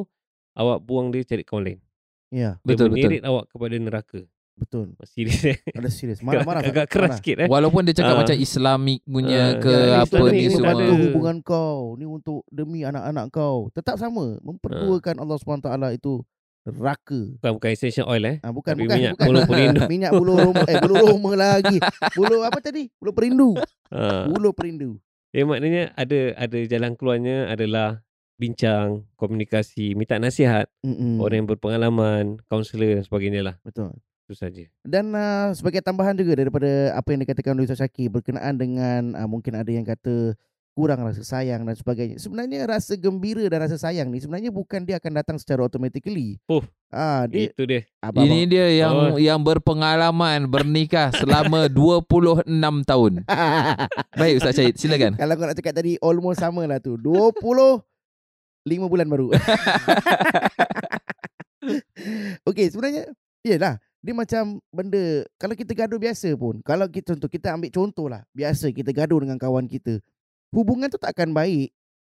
[0.53, 1.79] awak buang dia cari kawan lain.
[2.29, 3.07] Ya, Dia Betul, betul.
[3.09, 4.21] menyeret awak kepada neraka.
[4.51, 4.93] betul.
[5.03, 5.57] Serius eh.
[5.71, 6.21] Ada serius.
[6.23, 6.61] Marah-marah.
[6.61, 7.47] Agak keras sikit eh.
[7.47, 8.19] Walaupun dia cakap Ah.
[8.21, 10.65] macam Islamik punya Ah, ke ya, apa Islamik ni ni semua.
[10.67, 11.79] pada- Membantu hubungan kau.
[11.97, 13.57] Ni untuk demi anak-anak kau.
[13.69, 14.37] Tetap sama.
[14.39, 16.21] Memperduakan Allah SWT itu
[16.67, 17.19] neraka.
[17.41, 18.37] Bukan bukan essential oil eh.
[18.45, 18.97] Ah, bukan, Tapi bukan.
[18.97, 19.27] minyak bukan.
[19.27, 19.81] bulu perindu.
[19.89, 20.63] minyak bulu roma.
[20.69, 21.77] Eh, bulu roma lagi.
[22.13, 22.83] Bulu apa tadi?
[23.01, 23.49] Bulu perindu.
[23.89, 24.29] Ha.
[24.29, 25.01] Bulu perindu.
[25.31, 28.03] Ya maknanya ada ada jalan keluarnya adalah
[28.35, 31.21] bincang, komunikasi, minta nasihat Mm-mm.
[31.21, 33.55] orang yang berpengalaman, kaunselor dan sebagainya lah.
[33.61, 33.93] Betul.
[34.25, 34.65] Itu saja.
[34.81, 39.29] Dan uh, sebagai tambahan juga daripada apa yang dikatakan oleh Ustaz Syakir berkenaan dengan uh,
[39.29, 40.33] mungkin ada yang kata
[40.71, 42.15] kurang rasa sayang dan sebagainya.
[42.15, 46.39] Sebenarnya rasa gembira dan rasa sayang ni sebenarnya bukan dia akan datang secara automatically.
[46.47, 46.63] Oh.
[46.87, 47.87] Ah, dia Itu dia.
[47.99, 49.19] abang, Ini dia yang Oh.
[49.19, 52.47] yang berpengalaman bernikah selama 26
[52.83, 53.13] tahun.
[54.19, 55.15] Baik Ustaz Syahid, silakan.
[55.15, 56.95] Kalau kau nak cakap tadi almost sama lah tu.
[56.95, 57.83] 20
[58.61, 59.27] 5 bulan baru.
[62.49, 63.09] Okey, sebenarnya
[63.45, 66.57] iyalah dia macam benda kalau kita gaduh biasa pun.
[66.65, 68.25] Kalau kita contoh kita ambil contoh lah.
[68.33, 70.01] Biasa kita gaduh dengan kawan kita.
[70.51, 71.71] Hubungan tu tak akan baik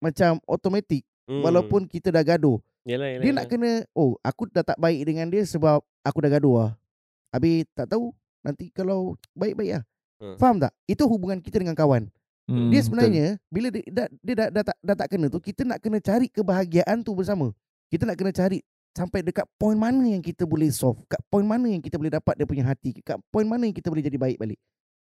[0.02, 1.46] macam automatik Hmm.
[1.46, 2.60] walaupun kita dah gaduh.
[2.84, 6.32] yalah, yalah, Dia nak kena oh aku dah tak baik dengan dia sebab aku dah
[6.34, 6.72] gaduh lah.
[7.32, 8.12] Habis tak tahu
[8.44, 9.84] nanti kalau baik-baik lah.
[10.20, 10.36] Hmm.
[10.36, 10.74] Faham tak?
[10.90, 12.10] Itu hubungan kita dengan kawan.
[12.50, 12.86] Hmm, Dia betul.
[12.90, 15.98] sebenarnya bila dia, dah, dia dah, dah, tak, dah tak kena tu kita nak kena
[16.04, 17.54] cari kebahagiaan tu bersama.
[17.88, 18.60] Kita nak kena cari
[18.92, 22.36] sampai dekat poin mana yang kita boleh solve, kat poin mana yang kita boleh dapat
[22.36, 24.60] dia punya hati, kat poin mana yang kita boleh jadi baik balik.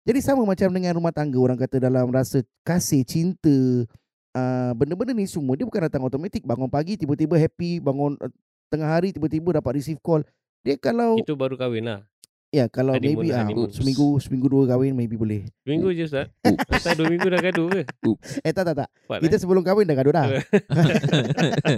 [0.00, 3.84] Jadi sama macam dengan rumah tangga orang kata dalam rasa kasih, cinta,
[4.32, 6.40] uh, benda-benda ni semua dia bukan datang automatik.
[6.40, 8.32] Bangun pagi tiba-tiba happy, bangun uh,
[8.72, 10.24] tengah hari tiba-tiba dapat receive call.
[10.64, 12.00] Dia kalau Itu baru kahwin lah.
[12.50, 13.70] ya kalau honeymoon, maybe ah honeymoon.
[13.70, 15.46] seminggu seminggu dua kahwin maybe boleh.
[15.62, 16.28] Seminggu je Ustaz.
[16.72, 17.82] Asal dua minggu dah gaduh ke?
[18.44, 18.88] Eh tak tak tak.
[18.88, 19.40] Cepat Kita eh?
[19.40, 20.26] sebelum kahwin dah gaduh dah.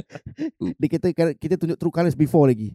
[0.81, 2.75] Dia kita kita tunjuk true colours before lagi.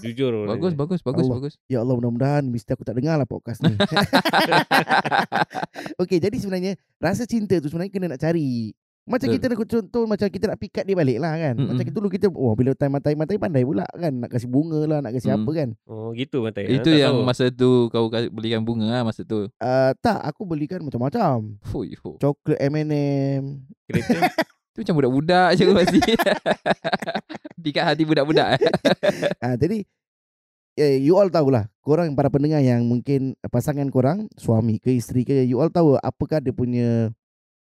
[0.00, 0.50] Jujur orangnya.
[0.54, 1.34] Bagus, bagus, bagus, Allah.
[1.38, 1.52] bagus.
[1.64, 3.72] Ya Allah mudah-mudahan mesti aku tak dengar lah podcast ni.
[6.00, 8.72] Okey, jadi sebenarnya rasa cinta tu sebenarnya kena nak cari.
[9.04, 9.36] Macam Betul.
[9.36, 11.54] kita nak contoh macam kita nak pick up dia balik lah kan.
[11.60, 11.76] Mm-mm.
[11.76, 15.12] Macam dulu kita wah bila time matai-matai pandai pula kan nak kasih bunga lah, nak
[15.12, 15.36] kasih Mm.
[15.36, 15.68] apa kan.
[15.84, 16.64] Oh gitu Matai.
[16.72, 17.28] Itu Tak yang tahu.
[17.28, 19.52] masa tu kau belikan bunga lah masa tu.
[19.60, 21.60] Uh, tak, aku belikan macam-macam.
[21.68, 22.16] Fui, fu.
[22.16, 23.60] Coklat M&M.
[23.84, 24.24] Kereta.
[24.74, 26.02] Tu macam budak-budak je masih.
[27.64, 28.58] Pikat hati budak-budak.
[29.44, 29.84] Ah, jadi
[30.74, 35.44] eh, you all tahulah korang para pendengar yang mungkin pasangan korang suami ke isteri ke
[35.46, 37.12] you all tahu apakah dia punya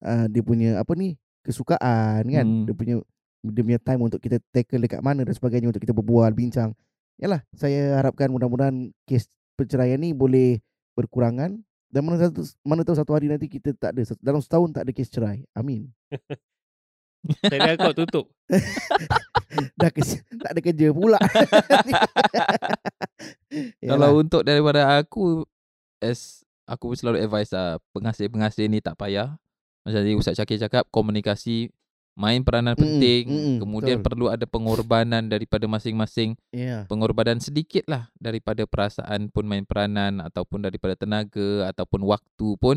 [0.00, 2.64] uh, dia punya apa ni kesukaan kan Hmm.
[2.64, 2.94] dia punya
[3.44, 6.72] dia punya time untuk kita tackle dekat mana dan sebagainya untuk kita berbual bincang
[7.20, 9.28] yalah saya harapkan mudah-mudahan kes
[9.58, 10.62] perceraian ni boleh
[10.96, 11.60] berkurangan
[11.92, 14.92] dan mana satu mana tahu satu hari nanti kita tak ada dalam setahun tak ada
[14.94, 15.90] kes cerai amin
[17.24, 18.26] Tadi kau tutup.
[19.80, 21.16] dah kes, tak ada kerja pula
[23.90, 25.46] Kalau untuk daripada aku
[26.02, 29.36] as aku pun selalu advise lah pengasih-pengasih ni tak payah.
[29.84, 31.68] Macam tadi Ustaz Syakir cakap komunikasi
[32.14, 33.26] main peranan penting.
[33.26, 34.06] mm-mm, Kemudian betul.
[34.06, 36.38] perlu ada pengorbanan daripada masing-masing.
[36.54, 42.76] ya Pengorbanan sedikit lah daripada perasaan pun main peranan ataupun daripada tenaga ataupun waktu pun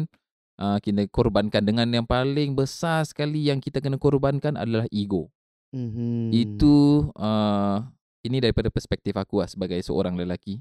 [0.60, 5.30] uh, kita korbankan dengan yang paling besar sekali yang kita kena korbankan adalah ego.
[5.74, 6.32] Mhm.
[6.34, 7.84] Itu uh,
[8.24, 10.60] ini daripada perspektif aku lah sebagai seorang lelaki.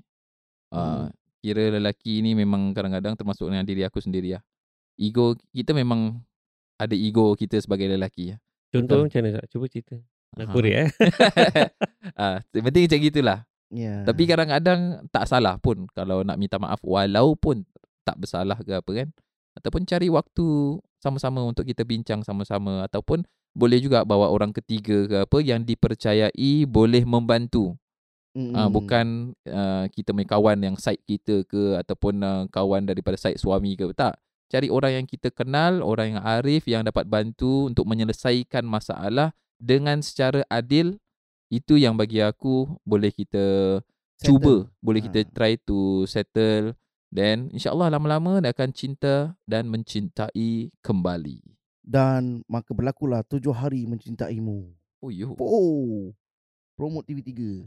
[0.71, 1.15] Uh, Hmm.
[1.47, 4.43] Kira lelaki ni memang kadang-kadang termasuk dengan diri aku sendiri lah.
[4.99, 6.19] Ego kita memang
[6.75, 8.35] ada ego kita sebagai lelaki.
[8.35, 8.39] lah.
[8.75, 9.47] Contoh macam mana?
[9.47, 9.95] Cuba cerita.
[10.35, 10.89] Nak korek eh.
[12.19, 13.39] Ah, penting macam gitulah.
[13.71, 14.03] Ya.
[14.03, 17.63] Tapi kadang-kadang tak salah pun kalau nak minta maaf walaupun
[18.03, 19.09] tak bersalah ke apa kan.
[19.57, 23.25] Ataupun cari waktu sama-sama untuk kita bincang sama-sama ataupun
[23.57, 27.73] boleh juga bawa orang ketiga ke apa yang dipercayai boleh membantu.
[28.37, 28.53] Mm-mm.
[28.53, 33.41] Ah bukan uh, kita punya kawan yang side kita ke ataupun uh, kawan daripada side
[33.41, 34.21] suami ke tak.
[34.53, 40.05] Cari orang yang kita kenal, orang yang arif yang dapat bantu untuk menyelesaikan masalah dengan
[40.05, 41.01] secara adil.
[41.49, 43.79] Itu yang bagi aku boleh kita
[44.21, 44.27] Settle.
[44.27, 44.55] cuba,
[44.85, 45.31] boleh kita Ah.
[45.33, 46.77] try to settle
[47.11, 51.43] then insyaallah lama-lama dia akan cinta dan mencintai kembali.
[51.87, 54.75] dan maka berlakulah tujuh hari mencintaimu.
[54.99, 55.39] Oh yo.
[55.39, 56.11] Oh.
[56.77, 57.65] Promote TV3.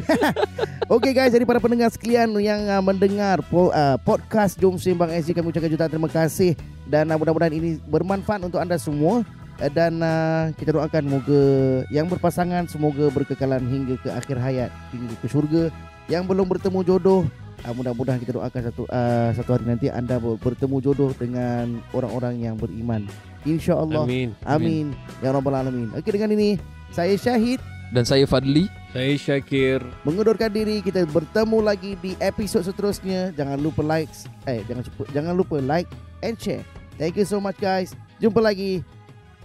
[0.96, 5.36] Okey guys, jadi para pendengar sekalian yang uh, mendengar po, uh, podcast Jom Sembang SG
[5.36, 6.56] kami ucapkan jutaan terima kasih
[6.88, 9.20] dan uh, mudah-mudahan ini bermanfaat untuk anda semua
[9.60, 11.44] uh, dan uh, kita doakan moga
[11.92, 15.68] yang berpasangan semoga berkekalan hingga ke akhir hayat hingga ke syurga
[16.08, 17.28] yang belum bertemu jodoh
[17.62, 22.38] uh, mudah-mudahan kita doakan satu uh, satu hari nanti anda ber- bertemu jodoh dengan orang-orang
[22.40, 23.06] yang beriman
[23.42, 24.30] insyaallah Amin.
[24.42, 24.86] Amin.
[25.18, 25.90] Ya Rabbal Alamin.
[25.94, 26.58] Okey dengan ini
[26.90, 27.58] saya Syahid
[27.92, 29.84] Dan saya Fadli Saya Syakir.
[30.00, 30.80] mengundurkan diri.
[30.80, 33.32] Kita bertemu lagi di episod seterusnya.
[33.32, 34.08] Jangan lupa like
[34.44, 35.88] eh jangan lupa jangan lupa like
[36.20, 36.64] and share.
[36.96, 37.92] Thank you so much guys.
[38.16, 38.80] Jumpa lagi.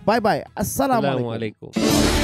[0.04, 0.48] Bye bye.
[0.54, 1.76] Assalamualaikum.
[1.76, 2.17] Assalamualaikum.